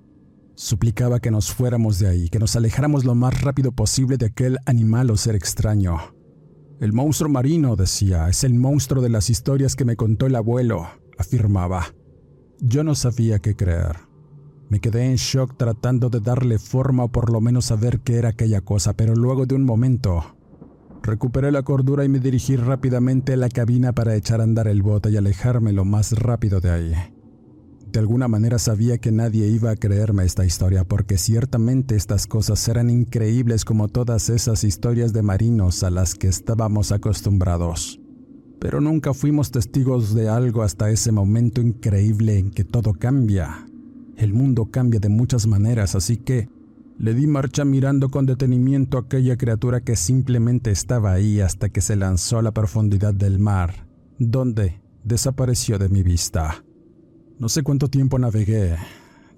Suplicaba 0.54 1.20
que 1.20 1.30
nos 1.30 1.52
fuéramos 1.52 1.98
de 1.98 2.08
ahí, 2.08 2.28
que 2.28 2.38
nos 2.38 2.56
alejáramos 2.56 3.04
lo 3.04 3.14
más 3.14 3.40
rápido 3.40 3.72
posible 3.72 4.16
de 4.16 4.26
aquel 4.26 4.58
animal 4.66 5.10
o 5.10 5.16
ser 5.16 5.34
extraño. 5.34 5.98
El 6.80 6.94
monstruo 6.94 7.28
marino, 7.28 7.76
decía, 7.76 8.30
es 8.30 8.42
el 8.42 8.54
monstruo 8.54 9.02
de 9.02 9.10
las 9.10 9.28
historias 9.28 9.76
que 9.76 9.84
me 9.84 9.96
contó 9.96 10.24
el 10.24 10.34
abuelo, 10.34 10.88
afirmaba. 11.18 11.88
Yo 12.58 12.84
no 12.84 12.94
sabía 12.94 13.38
qué 13.38 13.54
creer. 13.54 13.98
Me 14.70 14.80
quedé 14.80 15.04
en 15.04 15.16
shock 15.16 15.58
tratando 15.58 16.08
de 16.08 16.20
darle 16.20 16.58
forma 16.58 17.04
o 17.04 17.08
por 17.12 17.30
lo 17.30 17.42
menos 17.42 17.66
saber 17.66 18.00
qué 18.00 18.16
era 18.16 18.30
aquella 18.30 18.62
cosa, 18.62 18.94
pero 18.94 19.14
luego 19.14 19.44
de 19.44 19.56
un 19.56 19.64
momento 19.64 20.38
recuperé 21.02 21.52
la 21.52 21.64
cordura 21.64 22.06
y 22.06 22.08
me 22.08 22.18
dirigí 22.18 22.56
rápidamente 22.56 23.34
a 23.34 23.36
la 23.36 23.50
cabina 23.50 23.92
para 23.92 24.16
echar 24.16 24.40
a 24.40 24.44
andar 24.44 24.66
el 24.66 24.80
bote 24.80 25.10
y 25.10 25.18
alejarme 25.18 25.74
lo 25.74 25.84
más 25.84 26.12
rápido 26.12 26.60
de 26.60 26.70
ahí. 26.70 26.94
De 27.92 27.98
alguna 27.98 28.28
manera 28.28 28.58
sabía 28.58 28.98
que 28.98 29.12
nadie 29.12 29.48
iba 29.48 29.70
a 29.70 29.76
creerme 29.76 30.24
esta 30.24 30.44
historia 30.44 30.84
porque 30.84 31.18
ciertamente 31.18 31.96
estas 31.96 32.26
cosas 32.26 32.66
eran 32.68 32.90
increíbles 32.90 33.64
como 33.64 33.88
todas 33.88 34.30
esas 34.30 34.64
historias 34.64 35.12
de 35.12 35.22
marinos 35.22 35.82
a 35.82 35.90
las 35.90 36.14
que 36.14 36.28
estábamos 36.28 36.92
acostumbrados. 36.92 38.00
Pero 38.60 38.80
nunca 38.80 39.14
fuimos 39.14 39.50
testigos 39.50 40.14
de 40.14 40.28
algo 40.28 40.62
hasta 40.62 40.90
ese 40.90 41.12
momento 41.12 41.60
increíble 41.60 42.38
en 42.38 42.50
que 42.50 42.64
todo 42.64 42.92
cambia 42.92 43.66
el 44.20 44.34
mundo 44.34 44.66
cambia 44.66 45.00
de 45.00 45.08
muchas 45.08 45.46
maneras, 45.46 45.94
así 45.94 46.18
que 46.18 46.48
le 46.98 47.14
di 47.14 47.26
marcha 47.26 47.64
mirando 47.64 48.10
con 48.10 48.26
detenimiento 48.26 48.98
a 48.98 49.02
aquella 49.02 49.38
criatura 49.38 49.80
que 49.80 49.96
simplemente 49.96 50.70
estaba 50.70 51.12
ahí 51.12 51.40
hasta 51.40 51.70
que 51.70 51.80
se 51.80 51.96
lanzó 51.96 52.38
a 52.38 52.42
la 52.42 52.52
profundidad 52.52 53.14
del 53.14 53.38
mar, 53.38 53.86
donde 54.18 54.82
desapareció 55.04 55.78
de 55.78 55.88
mi 55.88 56.02
vista. 56.02 56.62
No 57.40 57.48
sé 57.48 57.62
cuánto 57.62 57.88
tiempo 57.88 58.18
navegué. 58.18 58.76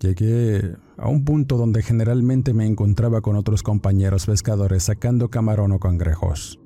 Llegué 0.01 0.75
a 0.97 1.09
un 1.09 1.25
punto 1.25 1.57
donde 1.57 1.85
generalmente 1.85 2.53
me 2.53 2.67
encontraba 2.67 3.21
con 3.21 3.37
otros 3.37 3.63
compañeros 3.63 4.27
pescadores 4.27 4.83
sacando 4.83 5.29
camarón 5.29 5.71
o 5.71 5.79
cangrejos. 5.79 6.59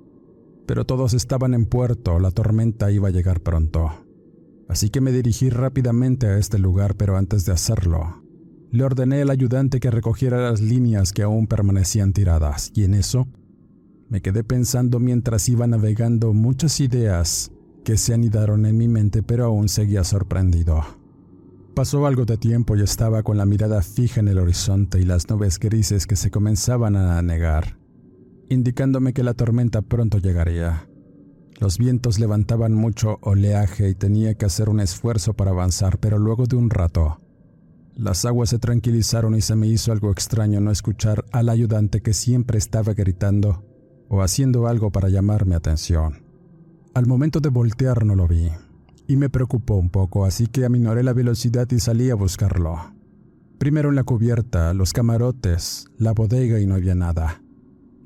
Pero 0.65 0.87
todos 0.87 1.13
estaban 1.13 1.53
en 1.53 1.67
puerto, 1.67 2.19
la 2.21 2.31
tormenta 2.31 2.91
iba 2.91 3.09
a 3.09 3.11
llegar 3.11 3.43
pronto. 3.43 3.91
Así 4.67 4.89
que 4.89 5.03
me 5.03 5.13
dirigí 5.13 5.51
rápidamente 5.51 6.27
a 6.27 6.39
este 6.39 6.59
lugar, 6.59 6.95
pero 6.95 7.19
antes 7.19 7.45
de 7.45 7.53
hacerlo, 7.53 8.23
le 8.71 8.85
ordené 8.85 9.21
al 9.21 9.29
ayudante 9.29 9.79
que 9.79 9.91
recogiera 9.91 10.41
las 10.41 10.63
líneas 10.63 11.13
que 11.13 11.23
aún 11.23 11.49
permanecían 11.49 12.15
tiradas, 12.15 12.73
y 12.75 12.85
en 12.85 12.95
eso 12.95 13.29
me 14.09 14.23
quedé 14.23 14.43
pensando 14.43 15.01
mientras 15.01 15.51
iba 15.51 15.67
navegando 15.67 16.33
muchas 16.33 16.81
ideas 16.81 17.53
que 17.85 17.99
se 17.99 18.15
anidaron 18.15 18.65
en 18.65 18.79
mi 18.79 18.89
mente, 18.89 19.23
pero 19.23 19.45
aún 19.45 19.69
seguía 19.69 20.03
sorprendido. 20.03 21.06
Pasó 21.77 22.07
algo 22.07 22.25
de 22.25 22.39
tiempo 22.39 22.75
y 22.75 22.81
estaba 22.81 23.23
con 23.23 23.37
la 23.37 23.45
mirada 23.45 23.83
fija 23.83 24.21
en 24.21 24.29
el 24.29 24.39
horizonte 24.39 24.99
y 24.99 25.05
las 25.05 25.29
nubes 25.29 25.59
grises 25.59 26.07
que 26.07 26.17
se 26.17 26.31
comenzaban 26.31 26.97
a 26.97 27.19
anegar, 27.19 27.79
indicándome 28.49 29.13
que 29.13 29.23
la 29.23 29.35
tormenta 29.35 29.83
pronto 29.83 30.17
llegaría. 30.17 30.89
Los 31.61 31.77
vientos 31.77 32.19
levantaban 32.19 32.73
mucho 32.73 33.19
oleaje 33.21 33.91
y 33.91 33.95
tenía 33.95 34.33
que 34.37 34.47
hacer 34.47 34.71
un 34.71 34.81
esfuerzo 34.81 35.35
para 35.35 35.51
avanzar, 35.51 35.99
pero 35.99 36.19
luego 36.19 36.47
de 36.47 36.57
un 36.57 36.71
rato, 36.71 37.21
las 37.95 38.25
aguas 38.25 38.49
se 38.49 38.59
tranquilizaron 38.59 39.35
y 39.35 39.43
se 39.43 39.55
me 39.55 39.67
hizo 39.67 39.93
algo 39.93 40.11
extraño 40.11 40.63
no 40.63 40.71
escuchar 40.71 41.27
al 41.31 41.51
ayudante 41.51 42.01
que 42.01 42.15
siempre 42.15 42.57
estaba 42.57 42.95
gritando 42.95 43.67
o 44.09 44.23
haciendo 44.23 44.67
algo 44.67 44.91
para 44.93 45.11
llamarme 45.11 45.55
atención. 45.55 46.25
Al 46.95 47.07
momento 47.07 47.41
de 47.41 47.51
voltear 47.51 48.07
no 48.07 48.15
lo 48.15 48.27
vi, 48.27 48.51
y 49.07 49.17
me 49.17 49.31
preocupó 49.31 49.77
un 49.77 49.91
poco, 49.91 50.25
así 50.25 50.47
que 50.47 50.65
aminoré 50.65 51.03
la 51.03 51.13
velocidad 51.13 51.69
y 51.71 51.79
salí 51.79 52.11
a 52.11 52.15
buscarlo. 52.15 52.93
Primero 53.59 53.89
en 53.89 53.95
la 53.95 54.05
cubierta, 54.05 54.75
los 54.75 54.93
camarotes, 54.93 55.87
la 55.97 56.13
bodega 56.13 56.61
y 56.61 56.67
no 56.67 56.75
había 56.75 56.95
nada. 56.95 57.41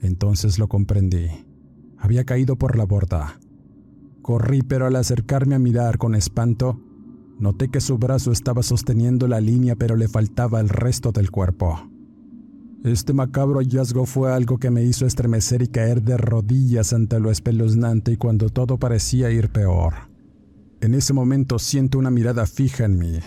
Entonces 0.01 0.59
lo 0.59 0.69
comprendí. 0.69 1.29
Había 1.99 2.25
caído 2.25 2.57
por 2.57 2.77
la 2.77 2.85
borda. 2.85 3.41
Corrí, 4.23 4.63
pero 4.63 4.87
al 4.87 4.97
acercarme 4.97 5.55
a 5.55 5.59
mirar 5.59 5.99
con 5.99 6.15
espanto, 6.15 6.81
noté 7.39 7.69
que 7.69 7.81
su 7.81 7.99
brazo 7.99 8.33
estaba 8.33 8.63
sosteniendo 8.63 9.27
la 9.27 9.41
línea, 9.41 9.77
pero 9.77 9.97
le 9.97 10.09
faltaba 10.09 10.61
el 10.61 10.69
resto 10.69 11.13
del 11.13 11.31
cuerpo. 11.31 11.91
Este 12.85 13.13
macabro 13.13 13.59
hallazgo 13.59 14.07
fue 14.07 14.33
algo 14.33 14.59
que 14.59 14.71
me 14.71 14.85
hizo 14.85 15.05
estremecer 15.05 15.63
y 15.63 15.69
caer 15.69 16.03
de 16.03 16.17
rodillas 16.17 16.93
ante 16.93 17.21
lo 17.21 17.31
espeluznante 17.31 18.13
y 18.13 18.17
cuando 18.17 18.49
todo 18.49 18.79
parecía 18.79 19.31
ir 19.31 19.51
peor. 19.51 20.10
En 20.81 20.95
ese 20.95 21.13
momento 21.13 21.59
siento 21.59 21.99
una 21.99 22.11
mirada 22.11 22.47
fija 22.47 22.85
en 22.85 22.99
mí. 22.99 23.19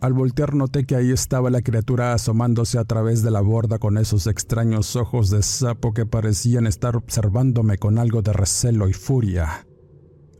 Al 0.00 0.14
voltear 0.14 0.54
noté 0.54 0.84
que 0.84 0.96
ahí 0.96 1.12
estaba 1.12 1.50
la 1.50 1.62
criatura 1.62 2.12
asomándose 2.12 2.78
a 2.78 2.84
través 2.84 3.22
de 3.22 3.30
la 3.30 3.40
borda 3.40 3.78
con 3.78 3.98
esos 3.98 4.26
extraños 4.26 4.96
ojos 4.96 5.30
de 5.30 5.42
sapo 5.42 5.94
que 5.94 6.06
parecían 6.06 6.66
estar 6.66 6.96
observándome 6.96 7.78
con 7.78 7.98
algo 7.98 8.22
de 8.22 8.32
recelo 8.32 8.88
y 8.88 8.92
furia. 8.92 9.66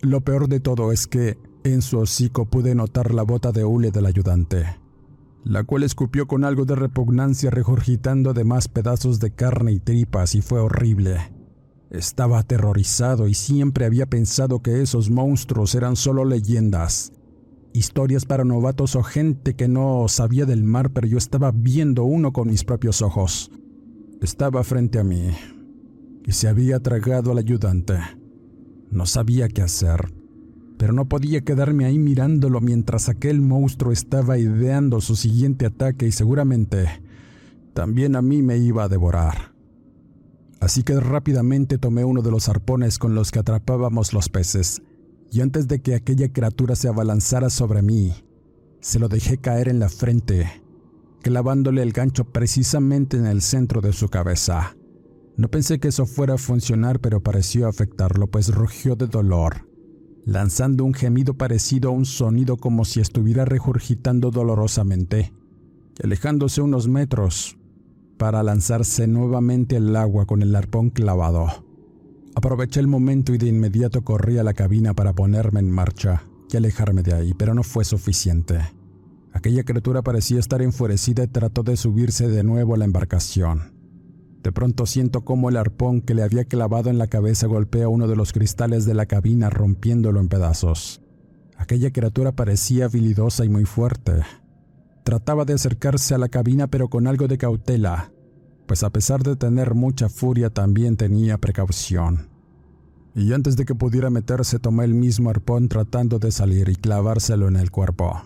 Lo 0.01 0.23
peor 0.23 0.49
de 0.49 0.61
todo 0.61 0.91
es 0.91 1.07
que 1.07 1.39
en 1.65 1.81
su 1.81 1.99
hocico 1.99 2.47
pude 2.47 2.75
notar 2.75 3.15
la 3.15 3.23
bota 3.23 3.53
de 3.53 3.65
hule 3.65 3.93
del 3.93 4.07
ayudante 4.07 4.83
la 5.45 5.65
cual 5.65 5.83
escupió 5.83 6.27
con 6.27 6.45
algo 6.45 6.65
de 6.65 6.77
repugnancia 6.77 7.51
regurgitando 7.51 8.31
además 8.31 8.69
pedazos 8.69 9.19
de 9.21 9.33
carne 9.33 9.73
y 9.73 9.81
tripas 9.81 10.35
y 10.35 10.43
fue 10.43 10.61
horrible. 10.61 11.33
Estaba 11.93 12.41
aterrorizado 12.41 13.29
y 13.29 13.35
siempre 13.35 13.85
había 13.85 14.07
pensado 14.07 14.63
que 14.63 14.83
esos 14.83 15.11
monstruos 15.11 15.77
eran 15.77 15.95
solo 15.95 16.25
leyendas, 16.25 17.13
historias 17.73 18.25
para 18.25 18.45
novatos 18.45 18.97
o 18.97 19.05
gente 19.05 19.55
que 19.55 19.69
no 19.69 20.09
sabía 20.09 20.45
del 20.45 20.65
mar, 20.65 20.91
pero 20.91 21.07
yo 21.07 21.19
estaba 21.19 21.53
viendo 21.53 22.03
uno 22.03 22.33
con 22.33 22.49
mis 22.49 22.65
propios 22.65 23.01
ojos. 23.01 23.53
Estaba 24.21 24.65
frente 24.65 24.99
a 24.99 25.05
mí 25.05 25.37
y 26.25 26.33
se 26.33 26.49
había 26.49 26.81
tragado 26.81 27.31
al 27.31 27.39
ayudante. 27.39 27.99
No 28.91 29.07
sabía 29.07 29.49
qué 29.49 29.63
hacer 29.63 30.13
pero 30.83 30.93
no 30.93 31.05
podía 31.05 31.43
quedarme 31.43 31.85
ahí 31.85 31.97
mirándolo 31.97 32.61
mientras 32.61 33.09
aquel 33.09 33.41
monstruo 33.41 33.93
estaba 33.93 34.37
ideando 34.37 35.01
su 35.01 35.15
siguiente 35.15 35.65
ataque 35.65 36.09
y 36.09 36.11
seguramente 36.11 36.89
también 37.73 38.17
a 38.17 38.21
mí 38.21 38.43
me 38.43 38.59
iba 38.59 38.83
a 38.83 38.89
devorar. 38.89 39.52
Así 40.63 40.85
que 40.85 41.01
rápidamente 41.01 41.77
tomé 41.77 42.05
uno 42.05 42.23
de 42.23 42.31
los 42.31 42.49
arpones 42.49 43.01
con 43.01 43.17
los 43.17 43.33
que 43.33 43.41
atrapábamos 43.41 44.13
los 44.13 44.29
peces, 44.29 44.81
y 45.29 45.41
antes 45.41 45.67
de 45.67 45.83
que 45.83 45.97
aquella 45.97 46.33
criatura 46.33 46.77
se 46.77 46.87
abalanzara 46.87 47.51
sobre 47.51 47.83
mí, 47.83 48.15
se 48.79 49.01
lo 49.01 49.09
dejé 49.09 49.39
caer 49.39 49.69
en 49.69 49.81
la 49.81 49.89
frente, 49.89 50.63
clavándole 51.21 51.83
el 51.83 51.91
gancho 51.91 52.23
precisamente 52.23 53.17
en 53.17 53.27
el 53.27 53.43
centro 53.43 53.81
de 53.81 53.93
su 53.93 54.09
cabeza. 54.09 54.77
No 55.37 55.49
pensé 55.49 55.81
que 55.81 55.89
eso 55.89 56.07
fuera 56.07 56.35
a 56.35 56.39
funcionar, 56.39 57.01
pero 57.01 57.21
pareció 57.21 57.67
afectarlo, 57.67 58.29
pues 58.29 58.55
rugió 58.55 58.95
de 58.95 59.09
dolor 59.09 59.67
lanzando 60.25 60.85
un 60.85 60.95
gemido 60.95 61.35
parecido 61.35 61.89
a 61.89 61.93
un 61.93 62.05
sonido 62.05 62.57
como 62.57 62.85
si 62.85 63.01
estuviera 63.01 63.45
regurgitando 63.45 64.31
dolorosamente, 64.31 65.33
y 65.99 66.07
alejándose 66.07 66.63
unos 66.63 66.87
metros 66.87 67.59
para 68.23 68.45
lanzarse 68.45 69.09
nuevamente 69.09 69.79
al 69.79 69.97
agua 69.97 70.27
con 70.27 70.43
el 70.43 70.55
arpón 70.55 70.91
clavado. 70.91 71.49
Aproveché 72.37 72.79
el 72.79 72.87
momento 72.87 73.35
y 73.35 73.39
de 73.39 73.49
inmediato 73.49 74.05
corrí 74.05 74.39
a 74.39 74.45
la 74.45 74.55
cabina 74.55 74.95
para 74.95 75.13
ponerme 75.13 75.59
en 75.59 75.73
marcha 75.73 76.23
y 76.49 76.57
alejarme 76.57 77.03
de 77.03 77.15
ahí, 77.15 77.35
pero 77.35 77.53
no 77.53 77.65
fue 77.65 77.85
suficiente. 77.85 78.61
Aquella 79.33 79.65
criatura 79.65 80.03
parecía 80.03 80.39
estar 80.39 80.63
enfurecida 80.63 81.25
y 81.25 81.27
trató 81.27 81.65
de 81.65 81.77
subirse 81.77 82.29
de 82.29 82.45
nuevo 82.45 82.77
a 82.77 82.79
la 82.79 82.85
embarcación. 82.85 83.73
De 84.41 84.53
pronto 84.53 84.87
siento 84.87 85.23
cómo 85.23 85.49
el 85.49 85.57
arpón 85.57 86.01
que 86.01 86.15
le 86.15 86.23
había 86.23 86.45
clavado 86.45 86.91
en 86.91 86.99
la 86.99 87.09
cabeza 87.09 87.49
golpea 87.49 87.89
uno 87.89 88.07
de 88.07 88.15
los 88.15 88.33
cristales 88.33 88.85
de 88.85 88.95
la 88.95 89.07
cabina 89.07 89.51
rompiéndolo 89.51 90.21
en 90.21 90.29
pedazos. 90.29 91.03
Aquella 91.57 91.91
criatura 91.91 92.31
parecía 92.31 92.85
habilidosa 92.85 93.45
y 93.45 93.49
muy 93.49 93.65
fuerte. 93.65 94.23
Trataba 95.05 95.45
de 95.45 95.55
acercarse 95.55 96.15
a 96.15 96.19
la 96.19 96.29
cabina 96.29 96.69
pero 96.69 96.89
con 96.89 97.07
algo 97.07 97.27
de 97.29 97.39
cautela, 97.39 98.13
pues 98.67 98.83
a 98.83 98.91
pesar 98.91 99.23
de 99.23 99.37
tener 99.37 99.75
mucha 99.75 100.09
furia 100.09 100.51
también 100.51 100.97
tenía 100.97 101.39
precaución. 101.39 102.29
Y 103.15 103.33
antes 103.33 103.57
de 103.57 103.65
que 103.65 103.75
pudiera 103.75 104.11
meterse 104.11 104.59
tomé 104.59 104.85
el 104.85 104.95
mismo 104.95 105.29
arpón 105.29 105.69
tratando 105.69 106.19
de 106.19 106.31
salir 106.31 106.69
y 106.69 106.77
clavárselo 106.77 107.49
en 107.49 107.57
el 107.57 107.71
cuerpo. 107.71 108.23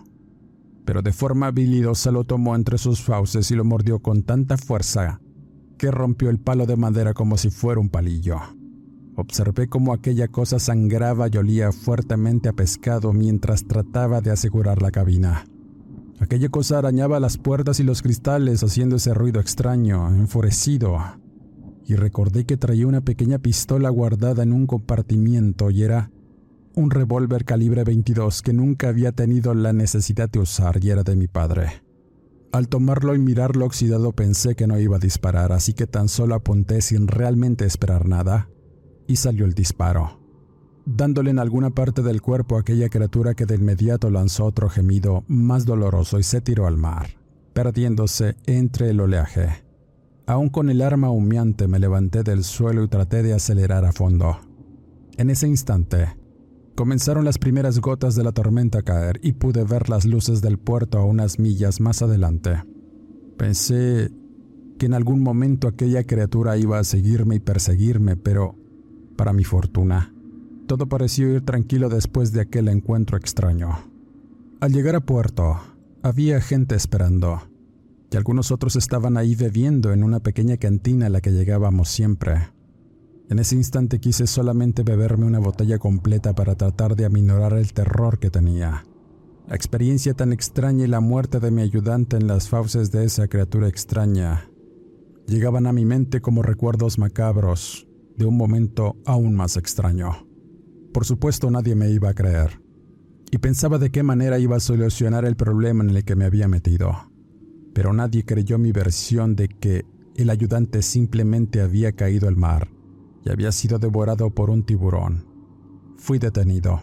Pero 0.85 1.03
de 1.03 1.13
forma 1.13 1.49
habilidosa 1.49 2.13
lo 2.13 2.25
tomó 2.25 2.55
entre 2.55 2.79
sus 2.79 3.03
fauces 3.03 3.51
y 3.51 3.57
lo 3.57 3.65
mordió 3.65 3.99
con 3.99 4.23
tanta 4.23 4.57
fuerza 4.57 5.21
que 5.79 5.91
rompió 5.91 6.31
el 6.31 6.39
palo 6.39 6.67
de 6.67 6.77
madera 6.77 7.15
como 7.15 7.37
si 7.37 7.51
fuera 7.51 7.81
un 7.81 7.89
palillo. 7.89 8.39
Observé 9.17 9.69
cómo 9.69 9.93
aquella 9.93 10.29
cosa 10.29 10.59
sangraba 10.59 11.29
y 11.33 11.37
olía 11.39 11.73
fuertemente 11.73 12.49
a 12.49 12.53
pescado 12.53 13.13
mientras 13.13 13.65
trataba 13.65 14.21
de 14.21 14.31
asegurar 14.31 14.83
la 14.83 14.91
cabina. 14.91 15.47
Aquella 16.19 16.49
cosa 16.49 16.79
arañaba 16.79 17.21
las 17.21 17.37
puertas 17.37 17.79
y 17.79 17.83
los 17.83 18.03
cristales 18.03 18.63
haciendo 18.63 18.97
ese 18.97 19.13
ruido 19.13 19.41
extraño, 19.41 20.09
enfurecido. 20.09 20.99
Y 21.85 21.95
recordé 21.95 22.47
que 22.47 22.57
traía 22.57 22.87
una 22.87 23.03
pequeña 23.03 23.39
pistola 23.39 23.91
guardada 23.91 24.43
en 24.43 24.53
un 24.53 24.67
compartimiento 24.67 25.71
y 25.71 25.83
era 25.83 26.11
un 26.75 26.91
revólver 26.91 27.45
calibre 27.45 27.85
22 27.85 28.43
que 28.43 28.53
nunca 28.53 28.89
había 28.89 29.13
tenido 29.13 29.55
la 29.55 29.73
necesidad 29.73 30.29
de 30.29 30.41
usar 30.41 30.83
y 30.83 30.91
era 30.91 31.03
de 31.03 31.17
mi 31.17 31.29
padre. 31.29 31.83
Al 32.53 32.69
tomarlo 32.69 33.15
y 33.15 33.19
mirarlo 33.19 33.67
oxidado 33.67 34.13
pensé 34.13 34.55
que 34.55 34.67
no 34.67 34.79
iba 34.79 34.97
a 34.97 35.01
disparar, 35.01 35.53
así 35.53 35.75
que 35.75 35.87
tan 35.87 36.09
solo 36.09 36.35
apunté 36.35 36.81
sin 36.81 37.07
realmente 37.07 37.67
esperar 37.67 38.07
nada, 38.07 38.49
y 39.07 39.17
salió 39.17 39.45
el 39.45 39.55
disparo, 39.55 40.21
dándole 40.87 41.31
en 41.31 41.39
alguna 41.39 41.71
parte 41.71 42.01
del 42.03 42.23
cuerpo 42.23 42.57
a 42.57 42.61
aquella 42.61 42.89
criatura 42.89 43.35
que 43.35 43.45
de 43.45 43.57
inmediato 43.57 44.09
lanzó 44.09 44.47
otro 44.47 44.71
gemido 44.71 45.25
más 45.29 45.67
doloroso 45.67 46.19
y 46.19 46.23
se 46.23 46.41
tiró 46.41 46.67
al 46.67 46.79
mar, 46.79 47.11
perdiéndose 47.53 48.37
entre 48.47 48.91
el 48.91 49.01
oleaje. 49.01 49.65
Aún 50.27 50.49
con 50.49 50.71
el 50.71 50.81
arma 50.81 51.11
humeante 51.11 51.69
me 51.69 51.79
levanté 51.79 52.23
del 52.23 52.45
suelo 52.45 52.83
y 52.85 52.89
traté 52.89 53.23
de 53.23 53.35
acelerar 53.35 53.85
a 53.85 53.93
fondo. 53.93 54.39
En 55.19 55.31
ese 55.31 55.47
instante, 55.47 56.09
Comenzaron 56.77 57.25
las 57.25 57.39
primeras 57.39 57.81
gotas 57.81 58.17
de 58.17 58.23
la 58.23 58.33
tormenta 58.33 58.81
a 58.81 58.83
caer 58.83 59.19
y 59.23 59.33
pude 59.33 59.65
ver 59.65 59.89
las 59.89 60.05
luces 60.05 60.43
del 60.43 60.59
puerto 60.59 60.99
a 60.99 61.07
unas 61.07 61.39
millas 61.39 61.81
más 61.81 62.03
adelante. 62.03 62.65
Pensé 63.39 64.11
que 64.79 64.85
en 64.85 64.93
algún 64.93 65.23
momento 65.23 65.69
aquella 65.69 66.05
criatura 66.05 66.59
iba 66.59 66.79
a 66.79 66.85
seguirme 66.85 67.37
y 67.37 67.41
perseguirme, 67.41 68.17
pero, 68.19 68.57
para 69.17 69.33
mi 69.33 69.45
fortuna, 69.45 70.13
todo 70.67 70.87
pareció 70.87 71.33
ir 71.33 71.43
tranquilo 71.43 71.89
después 71.89 72.33
de 72.33 72.43
aquel 72.43 72.69
encuentro 72.69 73.17
extraño. 73.17 73.79
Al 74.61 74.73
llegar 74.73 74.97
a 74.97 75.01
puerto, 75.01 75.59
había 76.03 76.41
gente 76.41 76.75
esperando, 76.75 77.43
y 78.11 78.17
algunos 78.17 78.51
otros 78.51 78.77
estaban 78.77 79.17
ahí 79.17 79.35
bebiendo 79.35 79.93
en 79.93 80.03
una 80.03 80.21
pequeña 80.21 80.57
cantina 80.57 81.07
a 81.07 81.11
la 81.11 81.21
que 81.21 81.33
llegábamos 81.33 81.89
siempre. 81.89 82.49
En 83.29 83.39
ese 83.39 83.57
instante 83.57 83.99
quise 83.99 84.27
solamente 84.27 84.83
beberme 84.83 85.27
una 85.27 85.39
botella 85.39 85.79
completa 85.79 86.35
para 86.35 86.55
tratar 86.55 86.95
de 86.95 87.05
aminorar 87.05 87.55
el 87.55 87.73
terror 87.73 88.19
que 88.19 88.31
tenía. 88.31 88.85
La 89.49 89.57
experiencia 89.57 90.15
tan 90.15 90.33
extraña 90.33 90.85
y 90.85 90.89
la 90.89 91.01
muerte 91.01 91.41
de 91.41 91.51
mi 91.51 91.63
ayudante 91.63 92.17
en 92.17 92.27
las 92.27 92.49
fauces 92.49 92.91
de 92.91 93.05
esa 93.05 93.29
criatura 93.29 93.69
extraña 93.69 94.49
llegaban 95.27 95.67
a 95.67 95.73
mi 95.73 95.85
mente 95.85 96.21
como 96.21 96.43
recuerdos 96.43 96.99
macabros 96.99 97.87
de 98.17 98.27
un 98.27 98.37
momento 98.37 98.97
aún 99.05 99.35
más 99.35 99.57
extraño. 99.57 100.26
Por 100.97 101.05
supuesto 101.05 101.51
nadie 101.51 101.75
me 101.75 101.91
iba 101.91 102.09
a 102.09 102.15
creer, 102.15 102.63
y 103.31 103.37
pensaba 103.37 103.77
de 103.77 103.91
qué 103.91 104.03
manera 104.03 104.39
iba 104.39 104.57
a 104.57 104.61
solucionar 104.61 105.27
el 105.27 105.37
problema 105.37 105.85
en 105.85 105.91
el 105.91 106.07
que 106.07 106.17
me 106.17 106.25
había 106.25 106.49
metido. 106.49 107.13
Pero 107.75 107.93
nadie 107.93 108.25
creyó 108.25 108.57
mi 108.57 108.73
versión 108.73 109.37
de 109.37 109.49
que 109.49 109.85
el 110.15 110.31
ayudante 110.31 110.81
simplemente 110.81 111.61
había 111.61 111.93
caído 111.93 112.29
al 112.29 112.37
mar 112.37 112.71
y 113.23 113.29
había 113.29 113.53
sido 113.53 113.79
devorado 113.79 114.31
por 114.31 114.49
un 114.49 114.65
tiburón. 114.65 115.27
Fui 115.99 116.19
detenido. 116.19 116.81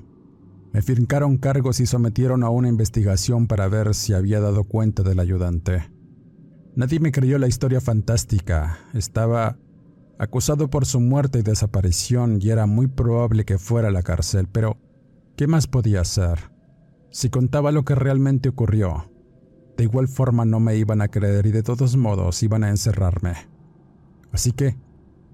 Me 0.74 0.84
fincaron 0.84 1.38
cargos 1.38 1.80
y 1.80 1.88
sometieron 1.88 2.44
a 2.44 2.52
una 2.52 2.70
investigación 2.70 3.48
para 3.48 3.68
ver 3.68 3.96
si 3.96 4.14
había 4.14 4.40
dado 4.40 4.66
cuenta 4.66 5.02
del 5.02 5.20
ayudante. 5.20 5.90
Nadie 6.76 7.00
me 7.00 7.12
creyó 7.12 7.40
la 7.40 7.48
historia 7.48 7.82
fantástica. 7.82 8.78
Estaba 8.94 9.58
acusado 10.24 10.70
por 10.70 10.86
su 10.86 11.00
muerte 11.00 11.40
y 11.40 11.42
desaparición 11.44 12.40
y 12.42 12.50
era 12.50 12.66
muy 12.66 12.88
probable 12.88 13.46
que 13.46 13.58
fuera 13.58 13.90
a 13.90 13.92
la 13.92 14.04
cárcel, 14.04 14.48
pero 14.52 14.78
¿qué 15.36 15.48
más 15.48 15.68
podía 15.68 16.02
hacer? 16.02 16.52
Si 17.12 17.30
contaba 17.30 17.72
lo 17.72 17.86
que 17.86 17.96
realmente 17.96 18.50
ocurrió, 18.50 19.12
de 19.78 19.84
igual 19.84 20.08
forma 20.08 20.46
no 20.46 20.60
me 20.60 20.76
iban 20.76 21.02
a 21.02 21.08
creer 21.08 21.46
y 21.46 21.52
de 21.52 21.64
todos 21.64 21.96
modos 21.96 22.42
iban 22.44 22.64
a 22.64 22.70
encerrarme. 22.70 23.36
Así 24.32 24.52
que 24.52 24.76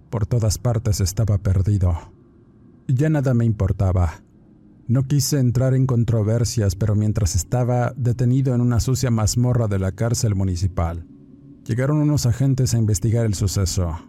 por 0.10 0.26
todas 0.26 0.58
partes 0.58 1.02
estaba 1.02 1.38
perdido. 1.38 1.98
Ya 2.88 3.10
nada 3.10 3.34
me 3.34 3.46
importaba. 3.46 4.24
No 4.88 5.04
quise 5.04 5.40
entrar 5.40 5.76
en 5.76 5.86
controversias, 5.86 6.76
pero 6.76 6.96
mientras 6.96 7.36
estaba 7.36 7.94
detenido 7.96 8.56
en 8.56 8.62
una 8.62 8.80
sucia 8.80 9.12
mazmorra 9.12 9.68
de 9.68 9.78
la 9.78 9.92
cárcel 9.92 10.34
municipal, 10.34 11.06
llegaron 11.64 11.98
unos 11.98 12.26
agentes 12.26 12.74
a 12.74 12.80
investigar 12.80 13.26
el 13.28 13.36
suceso, 13.36 14.00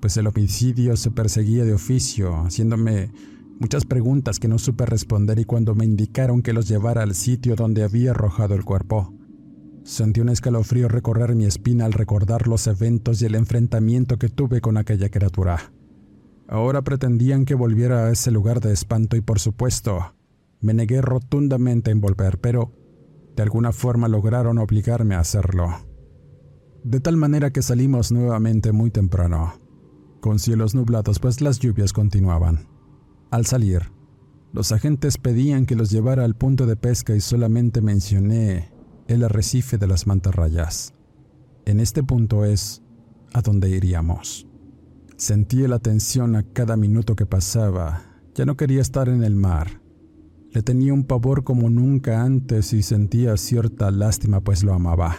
pues 0.00 0.16
el 0.16 0.26
homicidio 0.26 0.96
se 0.96 1.10
perseguía 1.10 1.64
de 1.64 1.74
oficio, 1.74 2.44
haciéndome 2.44 3.12
muchas 3.58 3.84
preguntas 3.84 4.38
que 4.38 4.48
no 4.48 4.58
supe 4.58 4.86
responder 4.86 5.38
y 5.38 5.44
cuando 5.44 5.74
me 5.74 5.84
indicaron 5.84 6.42
que 6.42 6.52
los 6.52 6.68
llevara 6.68 7.02
al 7.02 7.14
sitio 7.14 7.56
donde 7.56 7.84
había 7.84 8.10
arrojado 8.10 8.54
el 8.54 8.64
cuerpo, 8.64 9.12
Sentí 9.82 10.20
un 10.20 10.28
escalofrío 10.28 10.88
recorrer 10.88 11.34
mi 11.34 11.46
espina 11.46 11.86
al 11.86 11.92
recordar 11.92 12.46
los 12.46 12.66
eventos 12.66 13.20
y 13.22 13.26
el 13.26 13.34
enfrentamiento 13.34 14.18
que 14.18 14.28
tuve 14.28 14.60
con 14.60 14.76
aquella 14.76 15.08
criatura. 15.08 15.72
Ahora 16.48 16.82
pretendían 16.82 17.44
que 17.44 17.54
volviera 17.54 18.06
a 18.06 18.10
ese 18.10 18.30
lugar 18.30 18.60
de 18.60 18.72
espanto 18.72 19.16
y 19.16 19.20
por 19.20 19.38
supuesto, 19.38 20.14
me 20.60 20.74
negué 20.74 21.00
rotundamente 21.00 21.90
a 21.90 21.92
envolver, 21.92 22.38
pero 22.38 22.72
de 23.34 23.42
alguna 23.42 23.72
forma 23.72 24.08
lograron 24.08 24.58
obligarme 24.58 25.14
a 25.14 25.20
hacerlo. 25.20 25.68
De 26.84 27.00
tal 27.00 27.16
manera 27.16 27.50
que 27.50 27.62
salimos 27.62 28.12
nuevamente 28.12 28.72
muy 28.72 28.90
temprano, 28.90 29.54
con 30.20 30.38
cielos 30.38 30.74
nublados 30.74 31.18
pues 31.18 31.40
las 31.40 31.58
lluvias 31.58 31.92
continuaban. 31.92 32.66
Al 33.30 33.46
salir, 33.46 33.90
los 34.52 34.72
agentes 34.72 35.18
pedían 35.18 35.66
que 35.66 35.76
los 35.76 35.90
llevara 35.90 36.24
al 36.24 36.34
punto 36.34 36.66
de 36.66 36.76
pesca 36.76 37.14
y 37.14 37.20
solamente 37.20 37.80
mencioné 37.80 38.70
el 39.06 39.24
arrecife 39.24 39.78
de 39.78 39.86
las 39.86 40.06
mantarrayas. 40.06 40.92
En 41.64 41.80
este 41.80 42.02
punto 42.02 42.44
es 42.44 42.82
a 43.32 43.42
donde 43.42 43.70
iríamos. 43.70 44.46
Sentí 45.16 45.66
la 45.66 45.78
tensión 45.78 46.34
a 46.34 46.42
cada 46.42 46.76
minuto 46.76 47.14
que 47.14 47.26
pasaba. 47.26 48.02
Ya 48.34 48.44
no 48.44 48.56
quería 48.56 48.80
estar 48.80 49.08
en 49.08 49.22
el 49.22 49.36
mar. 49.36 49.80
Le 50.52 50.62
tenía 50.62 50.92
un 50.92 51.04
pavor 51.04 51.44
como 51.44 51.70
nunca 51.70 52.22
antes 52.22 52.72
y 52.72 52.82
sentía 52.82 53.36
cierta 53.36 53.90
lástima 53.90 54.40
pues 54.40 54.64
lo 54.64 54.74
amaba. 54.74 55.18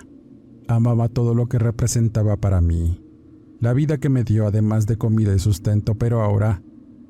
Amaba 0.67 1.07
todo 1.07 1.33
lo 1.33 1.47
que 1.47 1.59
representaba 1.59 2.35
para 2.37 2.59
mí. 2.59 3.00
La 3.61 3.71
vida 3.71 3.97
que 3.97 4.09
me 4.09 4.25
dio 4.25 4.45
además 4.45 4.85
de 4.87 4.97
comida 4.97 5.33
y 5.33 5.39
sustento, 5.39 5.95
pero 5.95 6.21
ahora 6.21 6.61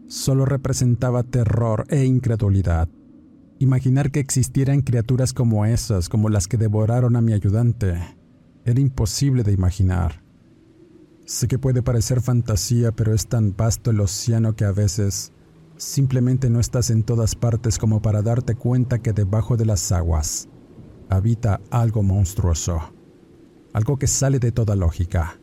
solo 0.07 0.45
representaba 0.45 1.23
terror 1.23 1.85
e 1.89 2.05
incredulidad. 2.05 2.87
Imaginar 3.57 4.11
que 4.11 4.19
existieran 4.19 4.81
criaturas 4.81 5.33
como 5.33 5.65
esas, 5.65 6.09
como 6.09 6.29
las 6.29 6.47
que 6.47 6.57
devoraron 6.57 7.15
a 7.15 7.21
mi 7.21 7.33
ayudante, 7.33 7.99
era 8.65 8.79
imposible 8.79 9.41
de 9.41 9.53
imaginar. 9.53 10.23
Sé 11.25 11.47
que 11.47 11.57
puede 11.57 11.81
parecer 11.81 12.21
fantasía, 12.21 12.91
pero 12.91 13.15
es 13.15 13.25
tan 13.27 13.55
vasto 13.57 13.89
el 13.89 13.99
océano 13.99 14.55
que 14.55 14.65
a 14.65 14.71
veces 14.71 15.33
Simplemente 15.81 16.51
no 16.51 16.59
estás 16.59 16.91
en 16.91 17.01
todas 17.01 17.33
partes 17.33 17.79
como 17.79 18.03
para 18.03 18.21
darte 18.21 18.53
cuenta 18.53 18.99
que 18.99 19.13
debajo 19.13 19.57
de 19.57 19.65
las 19.65 19.91
aguas 19.91 20.47
habita 21.09 21.59
algo 21.71 22.03
monstruoso, 22.03 22.93
algo 23.73 23.97
que 23.97 24.05
sale 24.05 24.37
de 24.37 24.51
toda 24.51 24.75
lógica. 24.75 25.40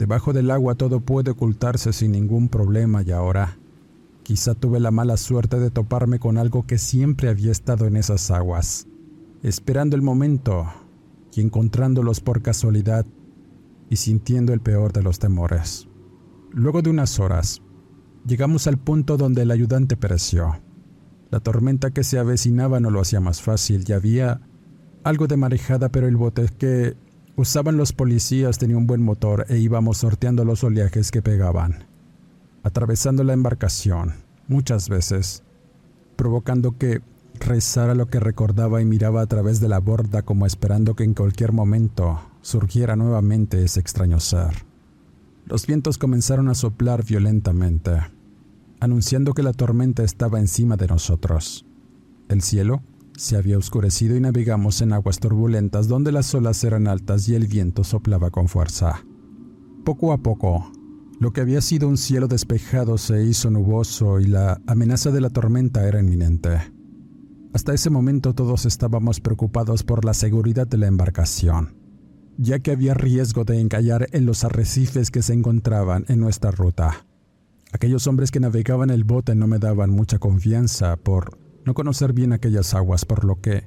Debajo 0.00 0.32
del 0.32 0.50
agua 0.50 0.74
todo 0.74 0.98
puede 0.98 1.30
ocultarse 1.30 1.92
sin 1.92 2.10
ningún 2.10 2.48
problema 2.48 3.02
y 3.02 3.12
ahora 3.12 3.58
quizá 4.24 4.54
tuve 4.54 4.80
la 4.80 4.90
mala 4.90 5.16
suerte 5.16 5.60
de 5.60 5.70
toparme 5.70 6.18
con 6.18 6.38
algo 6.38 6.66
que 6.66 6.78
siempre 6.78 7.28
había 7.28 7.52
estado 7.52 7.86
en 7.86 7.96
esas 7.96 8.32
aguas, 8.32 8.88
esperando 9.42 9.94
el 9.94 10.02
momento 10.02 10.66
y 11.34 11.42
encontrándolos 11.42 12.20
por 12.20 12.40
casualidad 12.40 13.06
y 13.88 13.96
sintiendo 13.96 14.52
el 14.52 14.60
peor 14.60 14.92
de 14.92 15.02
los 15.02 15.18
temores. 15.18 15.86
Luego 16.50 16.82
de 16.82 16.90
unas 16.90 17.20
horas, 17.20 17.60
Llegamos 18.26 18.66
al 18.66 18.76
punto 18.76 19.16
donde 19.16 19.42
el 19.42 19.50
ayudante 19.50 19.96
pereció. 19.96 20.60
La 21.30 21.40
tormenta 21.40 21.90
que 21.90 22.04
se 22.04 22.18
avecinaba 22.18 22.78
no 22.78 22.90
lo 22.90 23.00
hacía 23.00 23.20
más 23.20 23.40
fácil 23.40 23.84
y 23.86 23.92
había 23.92 24.42
algo 25.04 25.26
de 25.26 25.38
marejada, 25.38 25.88
pero 25.88 26.06
el 26.06 26.16
bote 26.16 26.46
que 26.58 26.96
usaban 27.36 27.76
los 27.76 27.92
policías 27.92 28.58
tenía 28.58 28.76
un 28.76 28.86
buen 28.86 29.02
motor 29.02 29.46
e 29.48 29.58
íbamos 29.58 29.98
sorteando 29.98 30.44
los 30.44 30.64
oleajes 30.64 31.10
que 31.10 31.22
pegaban, 31.22 31.84
atravesando 32.62 33.24
la 33.24 33.32
embarcación, 33.32 34.14
muchas 34.48 34.88
veces, 34.88 35.42
provocando 36.16 36.76
que 36.76 37.02
rezara 37.38 37.94
lo 37.94 38.06
que 38.06 38.20
recordaba 38.20 38.82
y 38.82 38.84
miraba 38.84 39.22
a 39.22 39.26
través 39.26 39.60
de 39.60 39.68
la 39.68 39.78
borda 39.78 40.22
como 40.22 40.46
esperando 40.46 40.94
que 40.94 41.04
en 41.04 41.14
cualquier 41.14 41.52
momento 41.52 42.20
surgiera 42.42 42.96
nuevamente 42.96 43.64
ese 43.64 43.80
extraño 43.80 44.20
ser. 44.20 44.64
Los 45.46 45.66
vientos 45.66 45.98
comenzaron 45.98 46.48
a 46.48 46.54
soplar 46.54 47.04
violentamente, 47.04 47.92
anunciando 48.78 49.34
que 49.34 49.42
la 49.42 49.52
tormenta 49.52 50.02
estaba 50.04 50.38
encima 50.38 50.76
de 50.76 50.86
nosotros. 50.86 51.66
El 52.28 52.42
cielo 52.42 52.82
se 53.20 53.36
había 53.36 53.58
oscurecido 53.58 54.16
y 54.16 54.20
navegamos 54.20 54.80
en 54.80 54.94
aguas 54.94 55.18
turbulentas 55.18 55.88
donde 55.88 56.10
las 56.10 56.34
olas 56.34 56.64
eran 56.64 56.86
altas 56.86 57.28
y 57.28 57.34
el 57.34 57.46
viento 57.46 57.84
soplaba 57.84 58.30
con 58.30 58.48
fuerza. 58.48 59.04
Poco 59.84 60.14
a 60.14 60.18
poco, 60.18 60.72
lo 61.18 61.32
que 61.32 61.42
había 61.42 61.60
sido 61.60 61.86
un 61.86 61.98
cielo 61.98 62.28
despejado 62.28 62.96
se 62.96 63.22
hizo 63.24 63.50
nuboso 63.50 64.20
y 64.20 64.26
la 64.26 64.62
amenaza 64.66 65.10
de 65.10 65.20
la 65.20 65.28
tormenta 65.28 65.86
era 65.86 66.00
inminente. 66.00 66.72
Hasta 67.52 67.74
ese 67.74 67.90
momento 67.90 68.34
todos 68.34 68.64
estábamos 68.64 69.20
preocupados 69.20 69.82
por 69.82 70.06
la 70.06 70.14
seguridad 70.14 70.66
de 70.66 70.78
la 70.78 70.86
embarcación 70.86 71.78
ya 72.42 72.58
que 72.60 72.70
había 72.70 72.94
riesgo 72.94 73.44
de 73.44 73.60
encallar 73.60 74.08
en 74.12 74.24
los 74.24 74.44
arrecifes 74.44 75.10
que 75.10 75.20
se 75.20 75.34
encontraban 75.34 76.06
en 76.08 76.20
nuestra 76.20 76.50
ruta. 76.50 77.04
Aquellos 77.70 78.06
hombres 78.06 78.30
que 78.30 78.40
navegaban 78.40 78.88
el 78.88 79.04
bote 79.04 79.34
no 79.34 79.46
me 79.46 79.58
daban 79.58 79.90
mucha 79.90 80.18
confianza 80.18 80.96
por 80.96 81.38
no 81.70 81.74
conocer 81.74 82.12
bien 82.12 82.32
aquellas 82.32 82.74
aguas, 82.74 83.04
por 83.04 83.24
lo 83.24 83.40
que, 83.40 83.62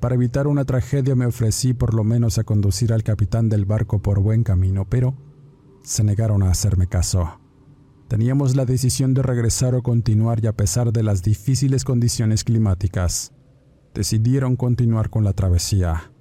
para 0.00 0.16
evitar 0.16 0.46
una 0.48 0.66
tragedia, 0.66 1.14
me 1.14 1.24
ofrecí 1.24 1.72
por 1.72 1.94
lo 1.94 2.04
menos 2.04 2.36
a 2.36 2.44
conducir 2.44 2.92
al 2.92 3.02
capitán 3.02 3.48
del 3.48 3.64
barco 3.64 4.02
por 4.02 4.20
buen 4.20 4.44
camino, 4.44 4.84
pero 4.86 5.16
se 5.82 6.04
negaron 6.04 6.42
a 6.42 6.50
hacerme 6.50 6.88
caso. 6.88 7.40
Teníamos 8.06 8.54
la 8.54 8.66
decisión 8.66 9.14
de 9.14 9.22
regresar 9.22 9.74
o 9.74 9.82
continuar 9.82 10.44
y 10.44 10.46
a 10.46 10.52
pesar 10.52 10.92
de 10.92 11.02
las 11.02 11.22
difíciles 11.22 11.84
condiciones 11.84 12.44
climáticas, 12.44 13.32
decidieron 13.94 14.54
continuar 14.54 15.08
con 15.08 15.24
la 15.24 15.32
travesía. 15.32 16.12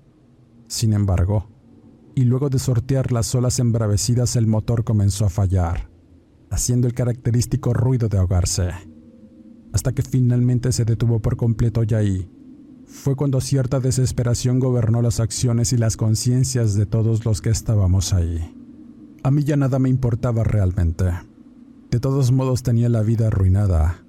Sin 0.69 0.93
embargo, 0.93 1.49
y 2.15 2.23
luego 2.23 2.49
de 2.49 2.59
sortear 2.59 3.11
las 3.11 3.35
olas 3.35 3.59
embravecidas 3.59 4.37
el 4.37 4.47
motor 4.47 4.85
comenzó 4.85 5.25
a 5.25 5.29
fallar, 5.29 5.89
haciendo 6.49 6.87
el 6.87 6.93
característico 6.93 7.73
ruido 7.73 8.07
de 8.07 8.17
ahogarse, 8.17 8.71
hasta 9.77 9.93
que 9.93 10.01
finalmente 10.01 10.71
se 10.71 10.85
detuvo 10.85 11.19
por 11.19 11.37
completo 11.37 11.83
y 11.83 11.93
ahí 11.93 12.27
fue 12.87 13.15
cuando 13.15 13.41
cierta 13.41 13.79
desesperación 13.79 14.59
gobernó 14.59 15.03
las 15.03 15.19
acciones 15.19 15.71
y 15.71 15.77
las 15.77 15.97
conciencias 15.97 16.73
de 16.73 16.85
todos 16.85 17.25
los 17.25 17.41
que 17.41 17.49
estábamos 17.49 18.11
ahí. 18.11 18.55
A 19.23 19.29
mí 19.29 19.43
ya 19.43 19.55
nada 19.55 19.77
me 19.77 19.89
importaba 19.89 20.43
realmente. 20.43 21.05
De 21.91 21.99
todos 21.99 22.31
modos 22.31 22.63
tenía 22.63 22.89
la 22.89 23.03
vida 23.03 23.27
arruinada. 23.27 24.03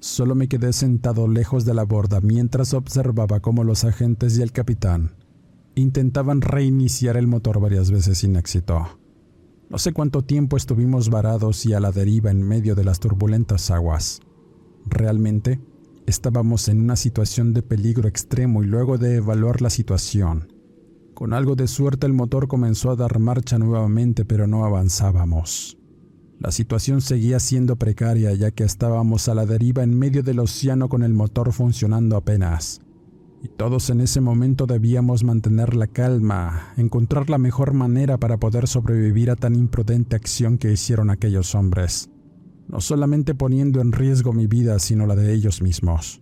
Solo 0.00 0.34
me 0.34 0.48
quedé 0.48 0.72
sentado 0.72 1.26
lejos 1.26 1.64
de 1.64 1.74
la 1.74 1.84
borda 1.84 2.20
mientras 2.20 2.74
observaba 2.74 3.40
cómo 3.40 3.64
los 3.64 3.84
agentes 3.84 4.36
y 4.36 4.42
el 4.42 4.52
capitán 4.52 5.14
intentaban 5.74 6.40
reiniciar 6.40 7.16
el 7.16 7.28
motor 7.28 7.60
varias 7.60 7.90
veces 7.90 8.18
sin 8.18 8.36
éxito. 8.36 8.98
No 9.70 9.78
sé 9.78 9.92
cuánto 9.92 10.22
tiempo 10.22 10.56
estuvimos 10.56 11.08
varados 11.08 11.64
y 11.66 11.72
a 11.72 11.80
la 11.80 11.92
deriva 11.92 12.30
en 12.30 12.42
medio 12.42 12.74
de 12.74 12.84
las 12.84 12.98
turbulentas 12.98 13.70
aguas. 13.70 14.20
Realmente 14.88 15.60
estábamos 16.06 16.68
en 16.68 16.80
una 16.80 16.96
situación 16.96 17.52
de 17.52 17.62
peligro 17.62 18.08
extremo 18.08 18.62
y 18.62 18.66
luego 18.66 18.98
de 18.98 19.16
evaluar 19.16 19.60
la 19.60 19.70
situación, 19.70 20.52
con 21.14 21.32
algo 21.32 21.54
de 21.54 21.68
suerte 21.68 22.06
el 22.06 22.12
motor 22.12 22.48
comenzó 22.48 22.90
a 22.90 22.96
dar 22.96 23.18
marcha 23.18 23.58
nuevamente 23.58 24.24
pero 24.24 24.46
no 24.46 24.64
avanzábamos. 24.64 25.76
La 26.38 26.52
situación 26.52 27.00
seguía 27.00 27.40
siendo 27.40 27.76
precaria 27.76 28.32
ya 28.34 28.50
que 28.52 28.64
estábamos 28.64 29.28
a 29.28 29.34
la 29.34 29.44
deriva 29.44 29.82
en 29.82 29.98
medio 29.98 30.22
del 30.22 30.38
océano 30.38 30.88
con 30.88 31.02
el 31.02 31.12
motor 31.12 31.52
funcionando 31.52 32.16
apenas 32.16 32.80
y 33.42 33.48
todos 33.48 33.90
en 33.90 34.00
ese 34.00 34.20
momento 34.20 34.66
debíamos 34.66 35.24
mantener 35.24 35.74
la 35.74 35.86
calma, 35.86 36.72
encontrar 36.76 37.30
la 37.30 37.38
mejor 37.38 37.72
manera 37.72 38.18
para 38.18 38.38
poder 38.38 38.66
sobrevivir 38.66 39.30
a 39.30 39.36
tan 39.36 39.54
imprudente 39.54 40.16
acción 40.16 40.58
que 40.58 40.72
hicieron 40.72 41.10
aquellos 41.10 41.54
hombres, 41.54 42.10
no 42.68 42.80
solamente 42.80 43.34
poniendo 43.34 43.80
en 43.80 43.92
riesgo 43.92 44.32
mi 44.32 44.46
vida, 44.46 44.78
sino 44.78 45.06
la 45.06 45.16
de 45.16 45.32
ellos 45.32 45.62
mismos. 45.62 46.20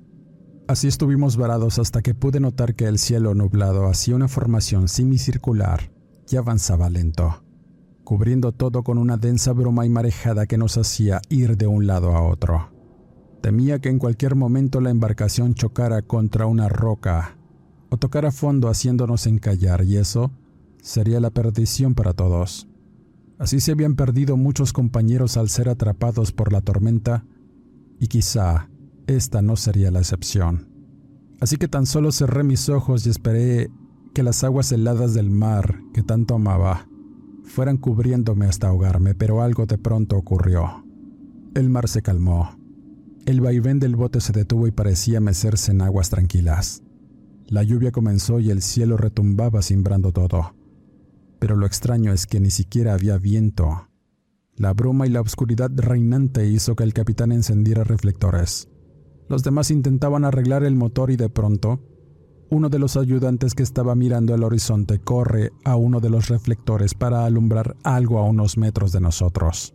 Así 0.68 0.88
estuvimos 0.88 1.36
varados 1.36 1.78
hasta 1.78 2.02
que 2.02 2.14
pude 2.14 2.40
notar 2.40 2.74
que 2.74 2.86
el 2.86 2.98
cielo 2.98 3.34
nublado 3.34 3.86
hacía 3.86 4.16
una 4.16 4.28
formación 4.28 4.88
semicircular 4.88 5.92
y 6.28 6.36
avanzaba 6.36 6.90
lento, 6.90 7.44
cubriendo 8.02 8.52
todo 8.52 8.82
con 8.82 8.98
una 8.98 9.16
densa 9.16 9.52
bruma 9.52 9.86
y 9.86 9.90
marejada 9.90 10.46
que 10.46 10.58
nos 10.58 10.76
hacía 10.76 11.20
ir 11.28 11.56
de 11.56 11.68
un 11.68 11.86
lado 11.86 12.16
a 12.16 12.22
otro. 12.22 12.70
Temía 13.42 13.78
que 13.80 13.90
en 13.90 14.00
cualquier 14.00 14.34
momento 14.34 14.80
la 14.80 14.90
embarcación 14.90 15.54
chocara 15.54 16.02
contra 16.02 16.46
una 16.46 16.68
roca 16.68 17.36
o 17.90 17.96
tocara 17.96 18.32
fondo 18.32 18.68
haciéndonos 18.68 19.28
encallar 19.28 19.84
y 19.84 19.98
eso 19.98 20.32
sería 20.82 21.20
la 21.20 21.30
perdición 21.30 21.94
para 21.94 22.12
todos. 22.12 22.66
Así 23.38 23.60
se 23.60 23.72
habían 23.72 23.96
perdido 23.96 24.36
muchos 24.36 24.72
compañeros 24.72 25.36
al 25.36 25.48
ser 25.48 25.68
atrapados 25.68 26.32
por 26.32 26.52
la 26.52 26.60
tormenta 26.60 27.24
y 27.98 28.08
quizá 28.08 28.68
esta 29.06 29.42
no 29.42 29.56
sería 29.56 29.90
la 29.90 30.00
excepción. 30.00 30.68
Así 31.40 31.56
que 31.56 31.68
tan 31.68 31.86
solo 31.86 32.12
cerré 32.12 32.44
mis 32.44 32.68
ojos 32.68 33.06
y 33.06 33.10
esperé 33.10 33.70
que 34.14 34.22
las 34.22 34.42
aguas 34.42 34.72
heladas 34.72 35.12
del 35.12 35.30
mar 35.30 35.80
que 35.92 36.02
tanto 36.02 36.34
amaba 36.34 36.88
fueran 37.44 37.76
cubriéndome 37.76 38.46
hasta 38.46 38.68
ahogarme, 38.68 39.14
pero 39.14 39.42
algo 39.42 39.66
de 39.66 39.78
pronto 39.78 40.16
ocurrió. 40.16 40.84
El 41.54 41.68
mar 41.68 41.88
se 41.88 42.02
calmó 42.02 42.56
el 43.26 43.40
vaivén 43.40 43.80
del 43.80 43.96
bote 43.96 44.20
se 44.20 44.32
detuvo 44.32 44.68
y 44.68 44.70
parecía 44.70 45.20
mecerse 45.20 45.72
en 45.72 45.82
aguas 45.82 46.10
tranquilas. 46.10 46.84
La 47.48 47.64
lluvia 47.64 47.90
comenzó 47.90 48.38
y 48.38 48.50
el 48.50 48.62
cielo 48.62 48.96
retumbaba 48.96 49.62
cimbrando 49.62 50.12
todo. 50.12 50.54
Pero 51.38 51.56
lo 51.56 51.66
extraño 51.66 52.12
es 52.12 52.26
que 52.26 52.40
ni 52.40 52.50
siquiera 52.50 52.94
había 52.94 53.18
viento. 53.18 53.88
La 54.56 54.72
bruma 54.72 55.06
y 55.06 55.10
la 55.10 55.20
oscuridad 55.20 55.70
reinante 55.74 56.46
hizo 56.46 56.74
que 56.76 56.84
el 56.84 56.94
capitán 56.94 57.32
encendiera 57.32 57.84
reflectores. 57.84 58.68
Los 59.28 59.42
demás 59.42 59.70
intentaban 59.70 60.24
arreglar 60.24 60.64
el 60.64 60.76
motor 60.76 61.10
y 61.10 61.16
de 61.16 61.28
pronto, 61.28 61.80
uno 62.48 62.68
de 62.68 62.78
los 62.78 62.96
ayudantes 62.96 63.54
que 63.54 63.64
estaba 63.64 63.94
mirando 63.96 64.34
el 64.34 64.44
horizonte 64.44 65.00
corre 65.00 65.50
a 65.64 65.74
uno 65.74 66.00
de 66.00 66.10
los 66.10 66.28
reflectores 66.28 66.94
para 66.94 67.24
alumbrar 67.24 67.76
algo 67.82 68.18
a 68.18 68.22
unos 68.22 68.56
metros 68.56 68.92
de 68.92 69.00
nosotros. 69.00 69.74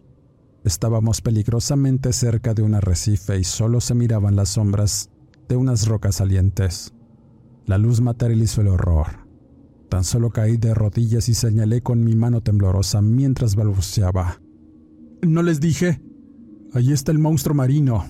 Estábamos 0.64 1.22
peligrosamente 1.22 2.14
cerca 2.14 2.54
de 2.54 2.62
un 2.62 2.76
arrecife 2.76 3.38
y 3.38 3.44
solo 3.44 3.82
se 3.82 3.94
miraban 3.94 4.36
las 4.36 4.50
sombras 4.50 5.10
de 5.50 5.58
unas 5.58 5.88
rocas 5.88 6.16
salientes. 6.16 6.94
La 7.66 7.78
luz 7.78 8.00
materializó 8.00 8.62
el 8.62 8.70
horror. 8.70 9.21
Tan 9.92 10.06
solo 10.06 10.30
caí 10.30 10.56
de 10.56 10.74
rodillas 10.74 11.28
y 11.28 11.34
señalé 11.34 11.82
con 11.82 12.02
mi 12.02 12.16
mano 12.16 12.40
temblorosa 12.40 13.02
mientras 13.02 13.58
balbuceaba. 13.58 14.40
No 15.22 15.44
les 15.44 15.60
dije. 15.60 16.02
Allí 16.74 16.94
está 16.94 17.12
el 17.12 17.20
monstruo 17.20 17.54
marino. 17.54 18.06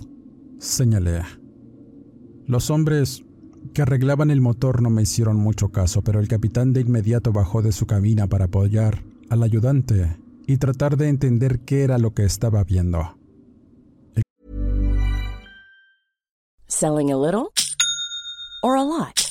Señalé. 0.59 1.23
Los 2.45 2.69
hombres 2.69 3.23
que 3.73 3.81
arreglaban 3.81 4.29
el 4.29 4.41
motor 4.41 4.83
no 4.83 4.91
me 4.91 5.01
hicieron 5.01 5.37
mucho 5.37 5.69
caso, 5.69 6.03
pero 6.03 6.19
el 6.19 6.27
capitán 6.27 6.71
de 6.71 6.81
inmediato 6.81 7.33
bajó 7.33 7.63
de 7.63 7.71
su 7.71 7.87
cabina 7.87 8.27
para 8.27 8.45
apoyar 8.45 9.03
al 9.31 9.41
ayudante 9.41 10.17
y 10.45 10.57
tratar 10.57 10.97
de 10.97 11.09
entender 11.09 11.61
qué 11.61 11.81
era 11.81 11.97
lo 11.97 12.13
que 12.13 12.25
estaba 12.25 12.63
viendo. 12.63 13.17
Selling 16.67 17.11
a 17.11 17.17
little 17.17 17.49
or 18.61 18.77
a 18.77 18.83
lot? 18.83 19.30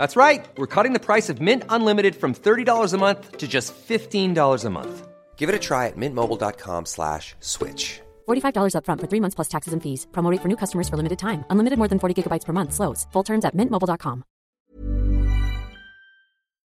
That's 0.00 0.16
right. 0.16 0.48
We're 0.56 0.74
cutting 0.74 0.94
the 0.94 1.06
price 1.10 1.28
of 1.28 1.42
Mint 1.42 1.62
Unlimited 1.68 2.16
from 2.16 2.32
$30 2.32 2.94
a 2.94 2.96
month 2.96 3.36
to 3.36 3.46
just 3.46 3.74
$15 3.74 4.64
a 4.64 4.70
month. 4.70 4.94
Give 5.36 5.50
it 5.50 5.54
a 5.54 5.58
try 5.58 5.88
at 5.88 5.96
mintmobile.com 5.98 6.86
slash 6.86 7.34
switch. 7.40 8.00
$45 8.26 8.72
upfront 8.78 9.00
for 9.00 9.08
three 9.08 9.20
months 9.20 9.34
plus 9.34 9.48
taxes 9.48 9.74
and 9.74 9.82
fees. 9.82 10.06
Promo 10.10 10.30
rate 10.32 10.40
for 10.40 10.48
new 10.48 10.56
customers 10.56 10.88
for 10.88 10.96
limited 10.96 11.18
time. 11.18 11.44
Unlimited 11.50 11.76
more 11.76 11.88
than 11.88 11.98
40 11.98 12.14
gigabytes 12.16 12.46
per 12.46 12.54
month. 12.54 12.72
Slows. 12.72 13.06
Full 13.12 13.24
terms 13.24 13.44
at 13.44 13.54
mintmobile.com. 13.54 14.24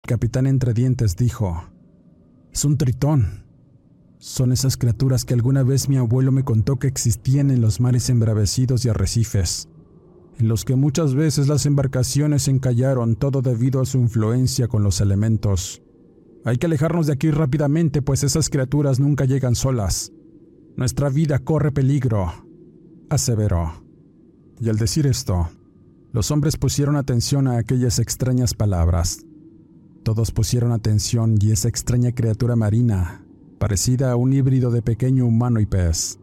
capitán 0.07 0.45
entre 0.45 0.75
dientes 0.75 1.15
dijo, 1.15 1.63
es 2.53 2.63
un 2.63 2.77
tritón. 2.77 3.43
Son 4.19 4.51
esas 4.51 4.77
criaturas 4.77 5.25
que 5.25 5.33
alguna 5.33 5.63
vez 5.63 5.89
mi 5.89 5.97
abuelo 5.97 6.31
me 6.31 6.43
contó 6.43 6.77
que 6.77 6.87
existían 6.87 7.49
en 7.49 7.61
los 7.61 7.79
mares 7.79 8.09
embravecidos 8.11 8.85
y 8.85 8.89
arrecifes 8.89 9.67
en 10.37 10.47
los 10.47 10.65
que 10.65 10.75
muchas 10.75 11.15
veces 11.15 11.47
las 11.47 11.65
embarcaciones 11.65 12.47
encallaron 12.47 13.15
todo 13.15 13.41
debido 13.41 13.81
a 13.81 13.85
su 13.85 13.97
influencia 13.97 14.67
con 14.67 14.83
los 14.83 15.01
elementos. 15.01 15.81
Hay 16.43 16.57
que 16.57 16.67
alejarnos 16.67 17.07
de 17.07 17.13
aquí 17.13 17.31
rápidamente, 17.31 18.01
pues 18.01 18.23
esas 18.23 18.49
criaturas 18.49 18.99
nunca 18.99 19.25
llegan 19.25 19.55
solas. 19.55 20.11
Nuestra 20.75 21.09
vida 21.09 21.39
corre 21.39 21.71
peligro, 21.71 22.31
aseveró. 23.09 23.83
Y 24.59 24.69
al 24.69 24.77
decir 24.77 25.07
esto, 25.07 25.49
los 26.11 26.31
hombres 26.31 26.57
pusieron 26.57 26.97
atención 26.97 27.47
a 27.47 27.57
aquellas 27.57 27.99
extrañas 27.99 28.53
palabras. 28.53 29.25
Todos 30.03 30.31
pusieron 30.31 30.71
atención 30.71 31.35
y 31.41 31.51
esa 31.51 31.67
extraña 31.67 32.11
criatura 32.11 32.55
marina, 32.55 33.25
parecida 33.57 34.11
a 34.11 34.15
un 34.15 34.33
híbrido 34.33 34.69
de 34.69 34.81
pequeño 34.81 35.25
humano 35.25 35.59
y 35.59 35.65
pez, 35.65 36.19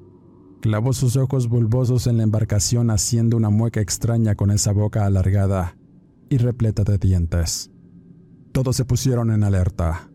Clavó 0.62 0.92
sus 0.92 1.16
ojos 1.16 1.48
bulbosos 1.48 2.06
en 2.06 2.18
la 2.18 2.22
embarcación 2.22 2.90
haciendo 2.90 3.36
una 3.36 3.50
mueca 3.50 3.80
extraña 3.80 4.36
con 4.36 4.52
esa 4.52 4.70
boca 4.70 5.04
alargada 5.04 5.76
y 6.30 6.36
repleta 6.36 6.84
de 6.84 6.98
dientes. 6.98 7.72
Todos 8.52 8.76
se 8.76 8.84
pusieron 8.84 9.32
en 9.32 9.42
alerta. 9.42 10.08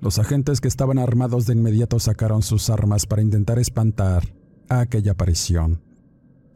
Los 0.00 0.18
agentes 0.18 0.60
que 0.60 0.66
estaban 0.66 0.98
armados 0.98 1.46
de 1.46 1.52
inmediato 1.52 2.00
sacaron 2.00 2.42
sus 2.42 2.70
armas 2.70 3.06
para 3.06 3.22
intentar 3.22 3.60
espantar 3.60 4.34
a 4.68 4.80
aquella 4.80 5.12
aparición. 5.12 5.80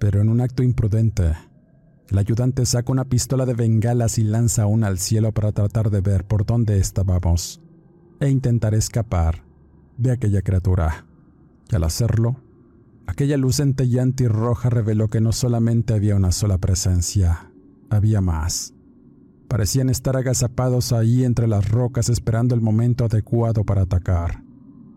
Pero 0.01 0.21
en 0.21 0.31
un 0.31 0.41
acto 0.41 0.65
imprudente, 0.65 1.35
el 2.09 2.19
ayudante 2.19 2.67
saca 2.67 2.91
una 2.91 3.05
pistola 3.05 3.47
de 3.47 3.55
bengalas 3.55 4.19
y 4.19 4.25
lanza 4.25 4.67
una 4.67 4.89
al 4.89 4.99
cielo 4.99 5.31
para 5.31 5.53
tratar 5.53 5.91
de 5.91 6.01
ver 6.01 6.27
por 6.27 6.45
dónde 6.45 6.79
estábamos 6.79 7.61
e 8.19 8.31
intentar 8.31 8.75
escapar 8.75 9.45
de 9.97 10.11
aquella 10.11 10.43
criatura. 10.43 11.07
Y 11.71 11.77
al 11.77 11.85
hacerlo, 11.85 12.48
Aquella 13.09 13.39
luz 13.39 13.57
centellante 13.57 14.25
y 14.25 14.29
roja 14.29 14.69
reveló 14.69 15.09
que 15.09 15.23
no 15.23 15.33
solamente 15.33 15.95
había 15.95 16.15
una 16.15 16.31
sola 16.31 16.59
presencia, 16.59 17.51
había 17.89 18.21
más. 18.21 18.75
Parecían 19.49 19.89
estar 19.89 20.15
agazapados 20.15 20.93
ahí 20.93 21.25
entre 21.25 21.49
las 21.49 21.71
rocas 21.71 22.11
esperando 22.11 22.55
el 22.55 22.61
momento 22.61 23.07
adecuado 23.07 23.65
para 23.65 23.81
atacar. 23.81 24.45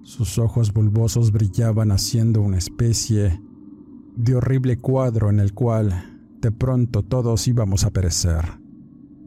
Sus 0.03 0.37
ojos 0.39 0.73
bulbosos 0.73 1.31
brillaban 1.31 1.93
haciendo 1.93 2.41
una 2.41 2.57
especie 2.57 3.41
de 4.17 4.35
horrible 4.35 4.77
cuadro 4.77 5.29
en 5.29 5.39
el 5.39 5.53
cual 5.53 6.19
de 6.41 6.51
pronto 6.51 7.03
todos 7.03 7.47
íbamos 7.47 7.85
a 7.85 7.91
perecer. 7.91 8.43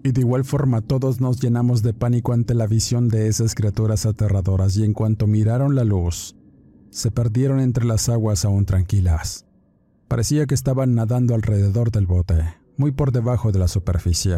Y 0.02 0.12
de 0.12 0.20
igual 0.20 0.44
forma 0.44 0.82
todos 0.82 1.22
nos 1.22 1.40
llenamos 1.40 1.82
de 1.82 1.94
pánico 1.94 2.34
ante 2.34 2.52
la 2.52 2.66
visión 2.66 3.08
de 3.08 3.28
esas 3.28 3.54
criaturas 3.54 4.04
aterradoras 4.04 4.76
y 4.76 4.84
en 4.84 4.92
cuanto 4.92 5.26
miraron 5.26 5.74
la 5.74 5.84
luz, 5.84 6.36
se 6.94 7.10
perdieron 7.10 7.58
entre 7.58 7.84
las 7.84 8.08
aguas 8.08 8.44
aún 8.44 8.66
tranquilas. 8.66 9.46
Parecía 10.06 10.46
que 10.46 10.54
estaban 10.54 10.94
nadando 10.94 11.34
alrededor 11.34 11.90
del 11.90 12.06
bote, 12.06 12.36
muy 12.76 12.92
por 12.92 13.10
debajo 13.10 13.50
de 13.50 13.58
la 13.58 13.66
superficie. 13.66 14.36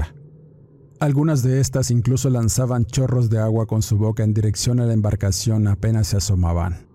Algunas 0.99 1.43
de 1.43 1.61
estas 1.61 1.91
incluso 1.91 2.31
lanzaban 2.31 2.87
chorros 2.87 3.29
de 3.29 3.41
agua 3.41 3.67
con 3.67 3.83
su 3.83 3.99
boca 3.99 4.25
en 4.25 4.33
dirección 4.33 4.81
a 4.81 4.87
la 4.87 4.95
embarcación 4.95 5.69
apenas 5.69 6.07
se 6.07 6.17
asomaban. 6.17 6.87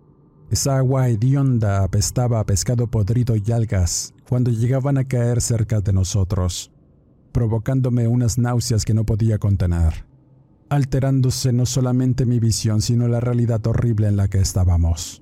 Esa 0.50 0.78
agua 0.78 1.10
hedionda 1.10 1.84
apestaba 1.84 2.40
a 2.40 2.46
pescado 2.48 2.88
podrido 2.88 3.36
y 3.36 3.52
algas 3.52 4.16
cuando 4.28 4.50
llegaban 4.50 4.98
a 4.98 5.04
caer 5.04 5.42
cerca 5.42 5.80
de 5.80 5.94
nosotros, 5.94 6.72
provocándome 7.32 8.08
unas 8.08 8.40
náuseas 8.40 8.84
que 8.84 8.96
no 8.96 9.06
podía 9.06 9.38
contener, 9.38 10.08
alterándose 10.70 11.54
no 11.54 11.68
solamente 11.68 12.26
mi 12.26 12.40
visión, 12.40 12.82
sino 12.82 13.08
la 13.08 13.20
realidad 13.20 13.66
horrible 13.68 14.08
en 14.08 14.18
la 14.18 14.28
que 14.28 14.40
estábamos. 14.40 15.21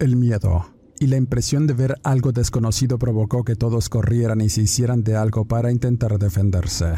El 0.00 0.16
miedo 0.16 0.66
y 0.98 1.06
la 1.06 1.16
impresión 1.16 1.68
de 1.68 1.74
ver 1.74 2.00
algo 2.02 2.32
desconocido 2.32 2.98
provocó 2.98 3.44
que 3.44 3.54
todos 3.54 3.88
corrieran 3.88 4.40
y 4.40 4.48
se 4.48 4.62
hicieran 4.62 5.04
de 5.04 5.14
algo 5.14 5.44
para 5.44 5.70
intentar 5.70 6.18
defenderse, 6.18 6.94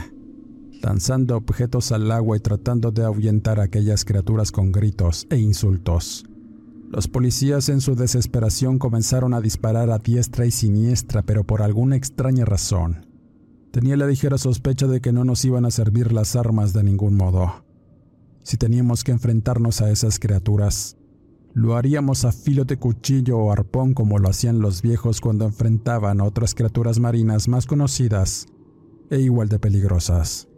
lanzando 0.82 1.36
objetos 1.36 1.92
al 1.92 2.10
agua 2.10 2.38
y 2.38 2.40
tratando 2.40 2.92
de 2.92 3.04
ahuyentar 3.04 3.60
a 3.60 3.64
aquellas 3.64 4.04
criaturas 4.04 4.50
con 4.50 4.72
gritos 4.72 5.26
e 5.28 5.36
insultos. 5.36 6.24
Los 6.90 7.06
policías 7.06 7.68
en 7.68 7.82
su 7.82 7.96
desesperación 7.96 8.78
comenzaron 8.78 9.34
a 9.34 9.42
disparar 9.42 9.90
a 9.90 9.98
diestra 9.98 10.46
y 10.46 10.50
siniestra, 10.50 11.22
pero 11.22 11.44
por 11.44 11.60
alguna 11.60 11.96
extraña 11.96 12.44
razón. 12.44 13.06
Tenía 13.72 13.96
la 13.96 14.06
ligera 14.06 14.38
sospecha 14.38 14.86
de 14.86 15.00
que 15.02 15.12
no 15.12 15.24
nos 15.24 15.44
iban 15.44 15.66
a 15.66 15.70
servir 15.70 16.12
las 16.12 16.34
armas 16.34 16.72
de 16.72 16.82
ningún 16.82 17.14
modo. 17.14 17.66
Si 18.42 18.56
teníamos 18.56 19.04
que 19.04 19.12
enfrentarnos 19.12 19.82
a 19.82 19.90
esas 19.90 20.18
criaturas, 20.18 20.95
lo 21.56 21.74
haríamos 21.74 22.26
a 22.26 22.32
filo 22.32 22.66
de 22.66 22.76
cuchillo 22.76 23.38
o 23.38 23.50
arpón 23.50 23.94
como 23.94 24.18
lo 24.18 24.28
hacían 24.28 24.58
los 24.58 24.82
viejos 24.82 25.22
cuando 25.22 25.46
enfrentaban 25.46 26.20
a 26.20 26.24
otras 26.24 26.54
criaturas 26.54 26.98
marinas 26.98 27.48
más 27.48 27.64
conocidas 27.64 28.44
e 29.08 29.20
igual 29.20 29.48
de 29.48 29.58
peligrosas. 29.58 30.48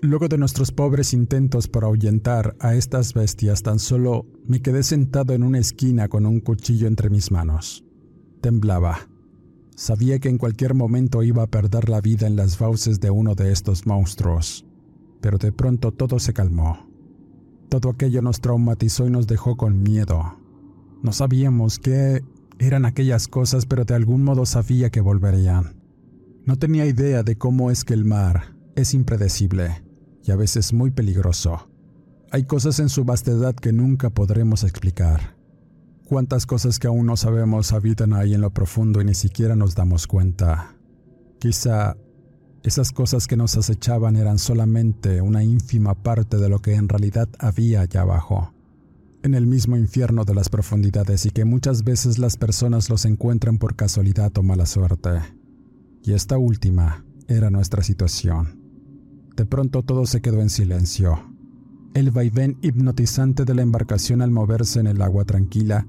Luego 0.00 0.28
de 0.28 0.38
nuestros 0.38 0.72
pobres 0.72 1.12
intentos 1.12 1.68
por 1.68 1.84
ahuyentar 1.84 2.56
a 2.60 2.74
estas 2.74 3.12
bestias, 3.12 3.62
tan 3.62 3.78
solo 3.78 4.24
me 4.46 4.62
quedé 4.62 4.84
sentado 4.84 5.34
en 5.34 5.42
una 5.42 5.58
esquina 5.58 6.08
con 6.08 6.24
un 6.24 6.40
cuchillo 6.40 6.86
entre 6.86 7.10
mis 7.10 7.30
manos. 7.30 7.84
Temblaba. 8.40 9.10
Sabía 9.76 10.18
que 10.18 10.30
en 10.30 10.38
cualquier 10.38 10.72
momento 10.72 11.22
iba 11.22 11.42
a 11.42 11.50
perder 11.50 11.90
la 11.90 12.00
vida 12.00 12.26
en 12.26 12.36
las 12.36 12.56
fauces 12.56 13.00
de 13.00 13.10
uno 13.10 13.34
de 13.34 13.52
estos 13.52 13.84
monstruos, 13.84 14.64
pero 15.20 15.36
de 15.36 15.52
pronto 15.52 15.92
todo 15.92 16.18
se 16.18 16.32
calmó. 16.32 16.90
Todo 17.72 17.88
aquello 17.88 18.20
nos 18.20 18.42
traumatizó 18.42 19.06
y 19.06 19.10
nos 19.10 19.26
dejó 19.26 19.56
con 19.56 19.82
miedo. 19.82 20.36
No 21.02 21.10
sabíamos 21.10 21.78
qué 21.78 22.22
eran 22.58 22.84
aquellas 22.84 23.28
cosas, 23.28 23.64
pero 23.64 23.86
de 23.86 23.94
algún 23.94 24.24
modo 24.24 24.44
sabía 24.44 24.90
que 24.90 25.00
volverían. 25.00 25.80
No 26.44 26.56
tenía 26.56 26.84
idea 26.84 27.22
de 27.22 27.38
cómo 27.38 27.70
es 27.70 27.84
que 27.84 27.94
el 27.94 28.04
mar 28.04 28.56
es 28.76 28.92
impredecible 28.92 29.82
y 30.22 30.32
a 30.32 30.36
veces 30.36 30.74
muy 30.74 30.90
peligroso. 30.90 31.70
Hay 32.30 32.44
cosas 32.44 32.78
en 32.78 32.90
su 32.90 33.06
vastedad 33.06 33.54
que 33.54 33.72
nunca 33.72 34.10
podremos 34.10 34.64
explicar. 34.64 35.38
Cuántas 36.04 36.44
cosas 36.44 36.78
que 36.78 36.88
aún 36.88 37.06
no 37.06 37.16
sabemos 37.16 37.72
habitan 37.72 38.12
ahí 38.12 38.34
en 38.34 38.42
lo 38.42 38.50
profundo 38.50 39.00
y 39.00 39.06
ni 39.06 39.14
siquiera 39.14 39.56
nos 39.56 39.74
damos 39.74 40.06
cuenta. 40.06 40.76
Quizá 41.38 41.96
esas 42.64 42.92
cosas 42.92 43.26
que 43.26 43.36
nos 43.36 43.56
acechaban 43.56 44.16
eran 44.16 44.38
solamente 44.38 45.20
una 45.20 45.42
ínfima 45.42 45.94
parte 45.94 46.36
de 46.36 46.48
lo 46.48 46.60
que 46.60 46.74
en 46.74 46.88
realidad 46.88 47.28
había 47.40 47.80
allá 47.80 48.02
abajo, 48.02 48.54
en 49.22 49.34
el 49.34 49.46
mismo 49.46 49.76
infierno 49.76 50.24
de 50.24 50.34
las 50.34 50.48
profundidades 50.48 51.26
y 51.26 51.30
que 51.30 51.44
muchas 51.44 51.82
veces 51.82 52.18
las 52.18 52.36
personas 52.36 52.88
los 52.88 53.04
encuentran 53.04 53.58
por 53.58 53.74
casualidad 53.74 54.36
o 54.38 54.44
mala 54.44 54.66
suerte. 54.66 55.10
Y 56.04 56.12
esta 56.12 56.38
última 56.38 57.04
era 57.26 57.50
nuestra 57.50 57.82
situación. 57.82 58.60
De 59.36 59.44
pronto 59.44 59.82
todo 59.82 60.06
se 60.06 60.20
quedó 60.20 60.40
en 60.40 60.50
silencio. 60.50 61.18
El 61.94 62.10
vaivén 62.10 62.58
hipnotizante 62.62 63.44
de 63.44 63.54
la 63.54 63.62
embarcación 63.62 64.22
al 64.22 64.30
moverse 64.30 64.78
en 64.78 64.86
el 64.86 65.02
agua 65.02 65.24
tranquila 65.24 65.86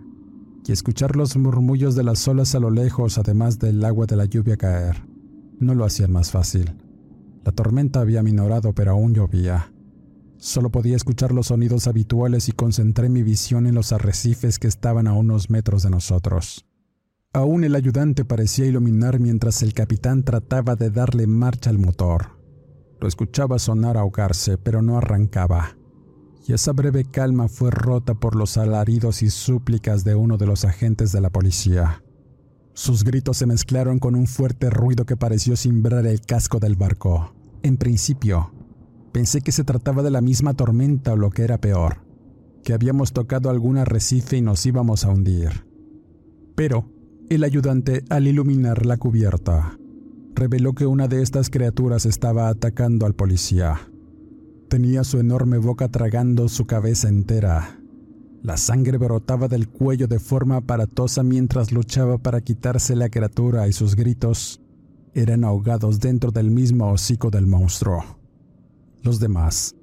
y 0.65 0.71
escuchar 0.71 1.15
los 1.15 1.37
murmullos 1.37 1.95
de 1.95 2.03
las 2.03 2.27
olas 2.27 2.55
a 2.55 2.59
lo 2.59 2.71
lejos, 2.71 3.17
además 3.17 3.59
del 3.59 3.83
agua 3.85 4.05
de 4.05 4.15
la 4.15 4.25
lluvia 4.25 4.57
caer, 4.57 5.03
no 5.59 5.75
lo 5.75 5.85
hacían 5.85 6.11
más 6.11 6.31
fácil. 6.31 6.75
La 7.43 7.51
tormenta 7.51 7.99
había 7.99 8.23
minorado, 8.23 8.73
pero 8.73 8.91
aún 8.91 9.13
llovía. 9.13 9.73
Solo 10.37 10.69
podía 10.71 10.95
escuchar 10.95 11.31
los 11.31 11.47
sonidos 11.47 11.87
habituales 11.87 12.49
y 12.49 12.51
concentré 12.51 13.09
mi 13.09 13.23
visión 13.23 13.65
en 13.65 13.75
los 13.75 13.93
arrecifes 13.93 14.59
que 14.59 14.67
estaban 14.67 15.07
a 15.07 15.13
unos 15.13 15.49
metros 15.49 15.83
de 15.83 15.89
nosotros. 15.89 16.65
Aún 17.31 17.63
el 17.63 17.75
ayudante 17.75 18.25
parecía 18.25 18.65
iluminar 18.65 19.19
mientras 19.19 19.63
el 19.63 19.73
capitán 19.73 20.23
trataba 20.23 20.75
de 20.75 20.89
darle 20.89 21.27
marcha 21.27 21.69
al 21.69 21.79
motor. 21.79 22.37
Lo 22.99 23.07
escuchaba 23.07 23.57
sonar 23.57 23.97
ahogarse, 23.97 24.57
pero 24.57 24.81
no 24.81 24.97
arrancaba. 24.97 25.77
Y 26.47 26.53
esa 26.53 26.73
breve 26.73 27.05
calma 27.05 27.47
fue 27.47 27.71
rota 27.71 28.13
por 28.13 28.35
los 28.35 28.57
alaridos 28.57 29.23
y 29.23 29.29
súplicas 29.29 30.03
de 30.03 30.15
uno 30.15 30.37
de 30.37 30.45
los 30.45 30.65
agentes 30.65 31.11
de 31.11 31.21
la 31.21 31.29
policía. 31.29 32.02
Sus 32.73 33.03
gritos 33.03 33.37
se 33.37 33.45
mezclaron 33.45 33.99
con 33.99 34.15
un 34.15 34.25
fuerte 34.25 34.69
ruido 34.71 35.05
que 35.05 35.15
pareció 35.15 35.55
cimbrar 35.55 36.07
el 36.07 36.21
casco 36.21 36.59
del 36.59 36.75
barco. 36.75 37.33
En 37.61 37.77
principio, 37.77 38.51
pensé 39.11 39.41
que 39.41 39.51
se 39.51 39.63
trataba 39.63 40.01
de 40.01 40.09
la 40.09 40.21
misma 40.21 40.55
tormenta 40.55 41.13
o 41.13 41.15
lo 41.15 41.29
que 41.29 41.43
era 41.43 41.59
peor, 41.59 41.97
que 42.63 42.73
habíamos 42.73 43.13
tocado 43.13 43.51
algún 43.51 43.77
arrecife 43.77 44.37
y 44.37 44.41
nos 44.41 44.65
íbamos 44.65 45.05
a 45.05 45.11
hundir. 45.11 45.67
Pero 46.55 46.89
el 47.29 47.43
ayudante, 47.43 48.03
al 48.09 48.27
iluminar 48.27 48.87
la 48.87 48.97
cubierta, 48.97 49.77
reveló 50.33 50.73
que 50.73 50.87
una 50.87 51.07
de 51.07 51.21
estas 51.21 51.51
criaturas 51.51 52.07
estaba 52.07 52.49
atacando 52.49 53.05
al 53.05 53.13
policía. 53.13 53.81
Tenía 54.67 55.03
su 55.03 55.19
enorme 55.19 55.59
boca 55.59 55.89
tragando 55.89 56.49
su 56.49 56.65
cabeza 56.65 57.07
entera. 57.07 57.82
La 58.43 58.57
sangre 58.57 58.97
brotaba 58.97 59.47
del 59.47 59.69
cuello 59.69 60.05
de 60.05 60.19
forma 60.19 60.57
aparatosa 60.57 61.23
mientras 61.23 61.71
luchaba 61.71 62.17
para 62.17 62.41
quitarse 62.41 62.93
la 62.93 63.07
criatura 63.07 63.69
y 63.69 63.71
sus 63.71 63.95
gritos 63.95 64.59
eran 65.13 65.45
ahogados 65.45 66.01
dentro 66.01 66.29
del 66.29 66.51
mismo 66.51 66.91
hocico 66.91 67.31
del 67.31 67.47
monstruo. 67.47 68.03
Los 69.01 69.21
demás 69.21 69.75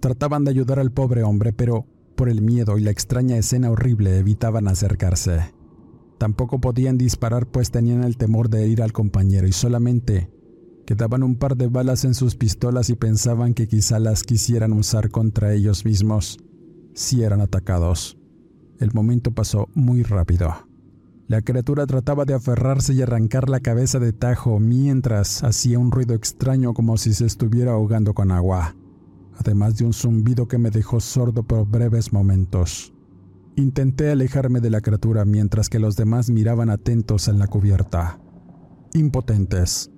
trataban 0.00 0.42
de 0.42 0.50
ayudar 0.50 0.80
al 0.80 0.90
pobre 0.90 1.22
hombre, 1.22 1.52
pero 1.52 1.86
por 2.16 2.28
el 2.28 2.42
miedo 2.42 2.78
y 2.78 2.80
la 2.80 2.90
extraña 2.90 3.36
escena 3.36 3.70
horrible 3.70 4.18
evitaban 4.18 4.66
acercarse. 4.66 5.54
Tampoco 6.18 6.60
podían 6.60 6.98
disparar 6.98 7.46
pues 7.46 7.70
tenían 7.70 8.02
el 8.02 8.16
temor 8.16 8.50
de 8.50 8.64
herir 8.64 8.82
al 8.82 8.92
compañero 8.92 9.46
y 9.46 9.52
solamente 9.52 10.28
quedaban 10.84 11.22
un 11.22 11.36
par 11.36 11.56
de 11.56 11.68
balas 11.68 12.04
en 12.04 12.14
sus 12.14 12.34
pistolas 12.34 12.90
y 12.90 12.96
pensaban 12.96 13.54
que 13.54 13.68
quizá 13.68 14.00
las 14.00 14.24
quisieran 14.24 14.72
usar 14.72 15.10
contra 15.10 15.54
ellos 15.54 15.84
mismos 15.84 16.40
si 16.94 17.22
eran 17.22 17.40
atacados. 17.40 18.18
El 18.78 18.92
momento 18.92 19.32
pasó 19.32 19.68
muy 19.74 20.02
rápido. 20.02 20.52
La 21.30 21.42
criatura 21.42 21.86
trataba 21.86 22.24
de 22.24 22.34
aferrarse 22.34 22.92
y 22.92 23.02
arrancar 23.02 23.48
la 23.48 23.60
cabeza 23.60 24.00
de 24.00 24.12
tajo 24.12 24.58
mientras 24.58 25.44
hacía 25.44 25.78
un 25.78 25.92
ruido 25.92 26.14
extraño 26.14 26.74
como 26.74 26.96
si 26.96 27.14
se 27.14 27.24
estuviera 27.24 27.72
ahogando 27.72 28.14
con 28.14 28.32
agua, 28.32 28.74
además 29.38 29.76
de 29.76 29.84
un 29.84 29.92
zumbido 29.92 30.48
que 30.48 30.58
me 30.58 30.70
dejó 30.70 30.98
sordo 30.98 31.44
por 31.44 31.68
breves 31.68 32.12
momentos. 32.12 32.92
Intenté 33.54 34.10
alejarme 34.10 34.60
de 34.60 34.70
la 34.70 34.80
criatura 34.80 35.24
mientras 35.24 35.68
que 35.68 35.78
los 35.78 35.94
demás 35.94 36.30
miraban 36.30 36.68
atentos 36.68 37.28
en 37.28 37.38
la 37.38 37.46
cubierta, 37.46 38.18
impotentes, 38.94 39.90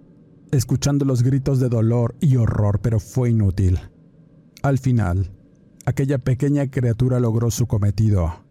escuchando 0.51 1.07
los 1.07 1.23
gritos 1.23 1.61
de 1.61 1.71
dolor 1.71 2.15
y 2.21 2.37
horror, 2.37 2.81
pero 2.83 3.01
fue 3.01 3.31
inútil. 3.31 3.79
Al 4.63 4.79
final, 4.79 5.33
aquella 5.85 6.19
pequeña 6.19 6.71
criatura 6.71 7.21
logró 7.21 7.51
su 7.51 7.67
cometido, 7.67 8.45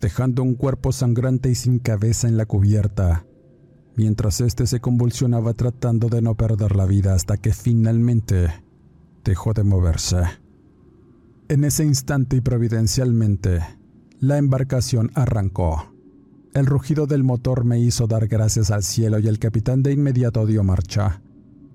dejando 0.00 0.42
un 0.42 0.54
cuerpo 0.54 0.92
sangrante 0.92 1.50
y 1.50 1.54
sin 1.54 1.78
cabeza 1.78 2.28
en 2.28 2.36
la 2.36 2.46
cubierta, 2.46 3.26
mientras 3.96 4.40
éste 4.40 4.66
se 4.66 4.80
convulsionaba 4.80 5.54
tratando 5.54 6.08
de 6.08 6.22
no 6.22 6.34
perder 6.34 6.76
la 6.76 6.86
vida 6.86 7.14
hasta 7.14 7.36
que 7.36 7.52
finalmente 7.52 8.48
dejó 9.24 9.52
de 9.52 9.64
moverse. 9.64 10.18
En 11.48 11.64
ese 11.64 11.84
instante 11.84 12.36
y 12.36 12.40
providencialmente, 12.40 13.60
la 14.18 14.38
embarcación 14.38 15.10
arrancó. 15.14 15.92
El 16.54 16.66
rugido 16.66 17.06
del 17.06 17.22
motor 17.22 17.64
me 17.64 17.78
hizo 17.78 18.06
dar 18.06 18.28
gracias 18.28 18.70
al 18.70 18.82
cielo 18.82 19.18
y 19.18 19.28
el 19.28 19.38
capitán 19.38 19.82
de 19.82 19.92
inmediato 19.92 20.46
dio 20.46 20.64
marcha, 20.64 21.20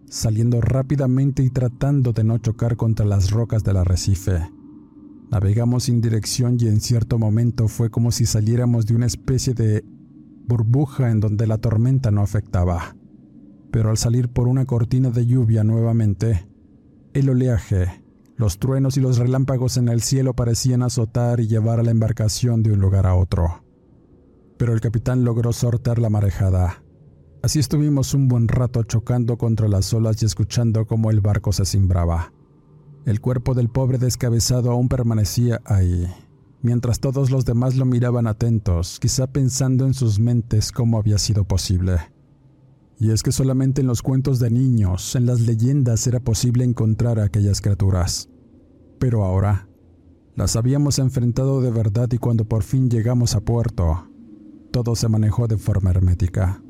saliendo 0.10 0.60
rápidamente 0.60 1.44
y 1.44 1.52
tratando 1.52 2.14
de 2.14 2.24
no 2.24 2.38
chocar 2.40 2.76
contra 2.76 3.06
las 3.06 3.32
rocas 3.32 3.64
del 3.64 3.78
arrecife. 3.78 4.50
Navegamos 5.32 5.86
sin 5.86 6.02
dirección 6.02 6.58
y 6.60 6.68
en 6.68 6.82
cierto 6.82 7.18
momento 7.18 7.68
fue 7.68 7.90
como 7.90 8.12
si 8.12 8.26
saliéramos 8.26 8.86
de 8.86 8.96
una 8.96 9.06
especie 9.06 9.54
de 9.54 9.84
burbuja 10.48 11.10
en 11.10 11.20
donde 11.20 11.48
la 11.48 11.58
tormenta 11.58 12.12
no 12.12 12.22
afectaba. 12.22 12.96
Pero 13.72 13.90
al 13.90 13.98
salir 13.98 14.30
por 14.30 14.48
una 14.48 14.66
cortina 14.66 15.10
de 15.10 15.26
lluvia 15.26 15.64
nuevamente, 15.64 16.48
el 17.14 17.30
oleaje 17.30 18.02
los 18.42 18.58
truenos 18.58 18.98
y 18.98 19.02
los 19.02 19.20
relámpagos 19.20 19.78
en 19.78 19.88
el 19.88 20.02
cielo 20.02 20.34
parecían 20.34 20.82
azotar 20.82 21.40
y 21.40 21.48
llevar 21.48 21.80
a 21.80 21.84
la 21.84 21.92
embarcación 21.92 22.64
de 22.64 22.72
un 22.72 22.80
lugar 22.80 23.06
a 23.06 23.14
otro. 23.14 23.64
Pero 24.58 24.74
el 24.74 24.82
capitán 24.82 25.24
logró 25.24 25.54
sortear 25.54 26.00
la 26.00 26.10
marejada. 26.10 26.84
Así 27.44 27.60
estuvimos 27.60 28.16
un 28.16 28.28
buen 28.28 28.48
rato 28.48 28.82
chocando 28.82 29.38
contra 29.38 29.68
las 29.68 29.94
olas 29.94 30.24
y 30.24 30.26
escuchando 30.26 30.88
cómo 30.88 31.12
el 31.12 31.22
barco 31.22 31.52
se 31.52 31.66
cimbraba. 31.66 32.34
El 33.04 33.20
cuerpo 33.20 33.56
del 33.56 33.68
pobre 33.68 33.98
descabezado 33.98 34.70
aún 34.70 34.88
permanecía 34.88 35.60
ahí, 35.66 36.08
mientras 36.62 37.00
todos 37.00 37.32
los 37.32 37.46
demás 37.46 37.76
lo 37.76 37.86
miraban 37.86 38.28
atentos, 38.28 39.00
quizá 39.00 39.26
pensando 39.26 39.88
en 39.88 39.96
sus 39.96 40.20
mentes 40.20 40.72
cómo 40.72 41.00
había 41.00 41.18
sido 41.18 41.44
posible. 41.44 41.98
Y 43.00 43.10
es 43.10 43.24
que 43.24 43.32
solamente 43.32 43.82
en 43.82 43.88
los 43.88 44.04
cuentos 44.04 44.38
de 44.38 44.52
niños, 44.52 45.16
en 45.16 45.26
las 45.26 45.42
leyendas, 45.42 46.06
era 46.06 46.20
posible 46.20 46.64
encontrar 46.64 47.20
a 47.20 47.24
aquellas 47.24 47.60
criaturas. 47.60 48.30
Pero 49.00 49.26
ahora, 49.26 49.68
las 50.36 50.56
habíamos 50.56 51.00
enfrentado 51.00 51.62
de 51.62 51.72
verdad 51.72 52.08
y 52.12 52.20
cuando 52.20 52.46
por 52.46 52.62
fin 52.62 52.92
llegamos 52.92 53.34
a 53.34 53.42
puerto, 53.42 54.08
todo 54.70 54.96
se 54.96 55.10
manejó 55.10 55.48
de 55.48 55.58
forma 55.58 55.90
hermética. 55.90 56.62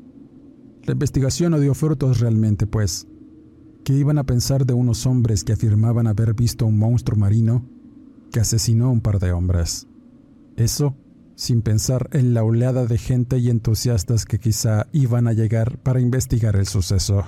La 0.84 0.92
investigación 0.94 1.52
no 1.52 1.60
dio 1.60 1.74
frutos 1.74 2.20
realmente, 2.20 2.66
pues, 2.66 3.06
¿qué 3.84 3.94
iban 3.94 4.18
a 4.18 4.24
pensar 4.24 4.66
de 4.66 4.74
unos 4.74 5.06
hombres 5.06 5.44
que 5.44 5.52
afirmaban 5.52 6.06
haber 6.06 6.34
visto 6.34 6.66
un 6.66 6.78
monstruo 6.78 7.18
marino 7.18 7.64
que 8.30 8.40
asesinó 8.40 8.86
a 8.86 8.90
un 8.90 9.00
par 9.00 9.18
de 9.18 9.32
hombres? 9.32 9.86
Eso 10.56 10.96
sin 11.34 11.62
pensar 11.62 12.08
en 12.12 12.34
la 12.34 12.44
oleada 12.44 12.86
de 12.86 12.98
gente 12.98 13.38
y 13.38 13.50
entusiastas 13.50 14.26
que 14.26 14.38
quizá 14.38 14.86
iban 14.92 15.26
a 15.26 15.32
llegar 15.32 15.78
para 15.78 16.00
investigar 16.00 16.56
el 16.56 16.66
suceso. 16.66 17.24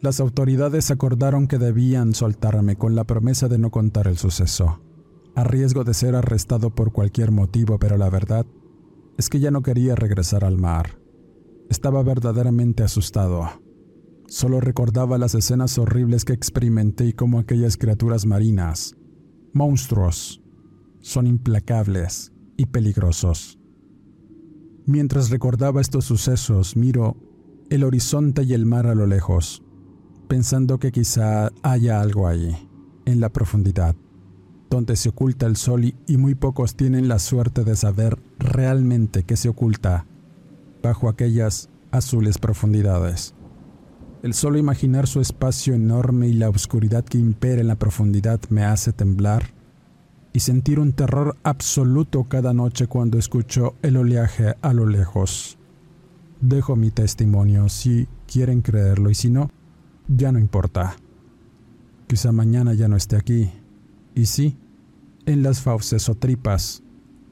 Las 0.00 0.18
autoridades 0.18 0.90
acordaron 0.90 1.46
que 1.46 1.58
debían 1.58 2.14
soltarme 2.14 2.76
con 2.76 2.94
la 2.94 3.04
promesa 3.04 3.48
de 3.48 3.58
no 3.58 3.70
contar 3.70 4.08
el 4.08 4.18
suceso, 4.18 4.80
a 5.36 5.44
riesgo 5.44 5.84
de 5.84 5.94
ser 5.94 6.16
arrestado 6.16 6.74
por 6.74 6.92
cualquier 6.92 7.30
motivo, 7.30 7.78
pero 7.78 7.96
la 7.96 8.10
verdad 8.10 8.44
es 9.16 9.28
que 9.28 9.38
ya 9.38 9.50
no 9.50 9.62
quería 9.62 9.94
regresar 9.94 10.44
al 10.44 10.58
mar. 10.58 10.98
Estaba 11.70 12.02
verdaderamente 12.02 12.82
asustado. 12.82 13.48
Solo 14.32 14.62
recordaba 14.62 15.18
las 15.18 15.34
escenas 15.34 15.76
horribles 15.76 16.24
que 16.24 16.32
experimenté 16.32 17.04
y 17.04 17.12
cómo 17.12 17.38
aquellas 17.38 17.76
criaturas 17.76 18.24
marinas, 18.24 18.96
monstruos, 19.52 20.40
son 21.00 21.26
implacables 21.26 22.32
y 22.56 22.64
peligrosos. 22.64 23.58
Mientras 24.86 25.28
recordaba 25.28 25.82
estos 25.82 26.06
sucesos, 26.06 26.78
miro 26.78 27.18
el 27.68 27.84
horizonte 27.84 28.42
y 28.44 28.54
el 28.54 28.64
mar 28.64 28.86
a 28.86 28.94
lo 28.94 29.06
lejos, 29.06 29.62
pensando 30.28 30.78
que 30.78 30.92
quizá 30.92 31.50
haya 31.62 32.00
algo 32.00 32.26
ahí, 32.26 32.56
en 33.04 33.20
la 33.20 33.28
profundidad, 33.28 33.96
donde 34.70 34.96
se 34.96 35.10
oculta 35.10 35.44
el 35.44 35.56
sol 35.56 35.84
y, 35.84 36.16
muy 36.16 36.34
pocos 36.34 36.74
tienen 36.74 37.06
la 37.06 37.18
suerte 37.18 37.64
de 37.64 37.76
saber 37.76 38.18
realmente 38.38 39.24
qué 39.24 39.36
se 39.36 39.50
oculta 39.50 40.06
bajo 40.82 41.10
aquellas 41.10 41.68
azules 41.90 42.38
profundidades. 42.38 43.34
El 44.22 44.34
solo 44.34 44.56
imaginar 44.56 45.08
su 45.08 45.20
espacio 45.20 45.74
enorme 45.74 46.28
y 46.28 46.32
la 46.32 46.48
oscuridad 46.48 47.04
que 47.04 47.18
impera 47.18 47.60
en 47.60 47.66
la 47.66 47.74
profundidad 47.74 48.40
me 48.50 48.64
hace 48.64 48.92
temblar 48.92 49.50
y 50.32 50.40
sentir 50.40 50.78
un 50.78 50.92
terror 50.92 51.36
absoluto 51.42 52.24
cada 52.24 52.54
noche 52.54 52.86
cuando 52.86 53.18
escucho 53.18 53.74
el 53.82 53.96
oleaje 53.96 54.54
a 54.62 54.72
lo 54.72 54.86
lejos. 54.86 55.58
Dejo 56.40 56.76
mi 56.76 56.92
testimonio 56.92 57.68
si 57.68 58.06
quieren 58.28 58.62
creerlo 58.62 59.10
y 59.10 59.16
si 59.16 59.28
no, 59.28 59.50
ya 60.06 60.30
no 60.30 60.38
importa. 60.38 60.94
Quizá 62.06 62.30
mañana 62.30 62.74
ya 62.74 62.86
no 62.86 62.96
esté 62.96 63.16
aquí. 63.16 63.50
Y 64.14 64.26
sí, 64.26 64.56
en 65.26 65.42
las 65.42 65.60
fauces 65.60 66.08
o 66.08 66.14
tripas 66.14 66.84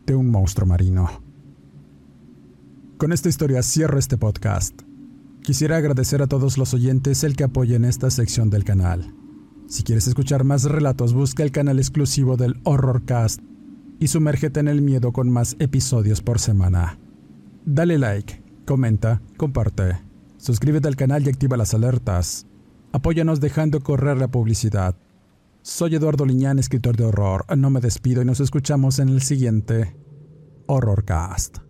de 0.06 0.16
un 0.16 0.28
monstruo 0.28 0.66
marino. 0.66 1.08
Con 2.98 3.12
esta 3.12 3.28
historia 3.28 3.62
cierro 3.62 3.98
este 3.98 4.18
podcast. 4.18 4.89
Quisiera 5.42 5.78
agradecer 5.78 6.22
a 6.22 6.26
todos 6.26 6.58
los 6.58 6.74
oyentes 6.74 7.24
el 7.24 7.34
que 7.34 7.44
apoyen 7.44 7.84
esta 7.84 8.10
sección 8.10 8.50
del 8.50 8.64
canal. 8.64 9.14
Si 9.68 9.82
quieres 9.82 10.06
escuchar 10.06 10.44
más 10.44 10.64
relatos, 10.64 11.14
busca 11.14 11.42
el 11.42 11.50
canal 11.50 11.78
exclusivo 11.78 12.36
del 12.36 12.60
Horrorcast 12.64 13.40
y 13.98 14.08
sumérgete 14.08 14.60
en 14.60 14.68
el 14.68 14.82
miedo 14.82 15.12
con 15.12 15.30
más 15.30 15.56
episodios 15.58 16.20
por 16.22 16.40
semana. 16.40 16.98
Dale 17.64 17.98
like, 17.98 18.42
comenta, 18.66 19.22
comparte, 19.36 20.00
suscríbete 20.36 20.88
al 20.88 20.96
canal 20.96 21.24
y 21.24 21.30
activa 21.30 21.56
las 21.56 21.72
alertas. 21.72 22.46
Apóyanos 22.92 23.40
dejando 23.40 23.80
correr 23.80 24.18
la 24.18 24.28
publicidad. 24.28 24.96
Soy 25.62 25.94
Eduardo 25.94 26.26
Liñán, 26.26 26.58
escritor 26.58 26.96
de 26.96 27.04
horror. 27.04 27.44
No 27.56 27.70
me 27.70 27.80
despido 27.80 28.22
y 28.22 28.24
nos 28.24 28.40
escuchamos 28.40 28.98
en 28.98 29.08
el 29.08 29.22
siguiente 29.22 29.96
Horrorcast. 30.66 31.69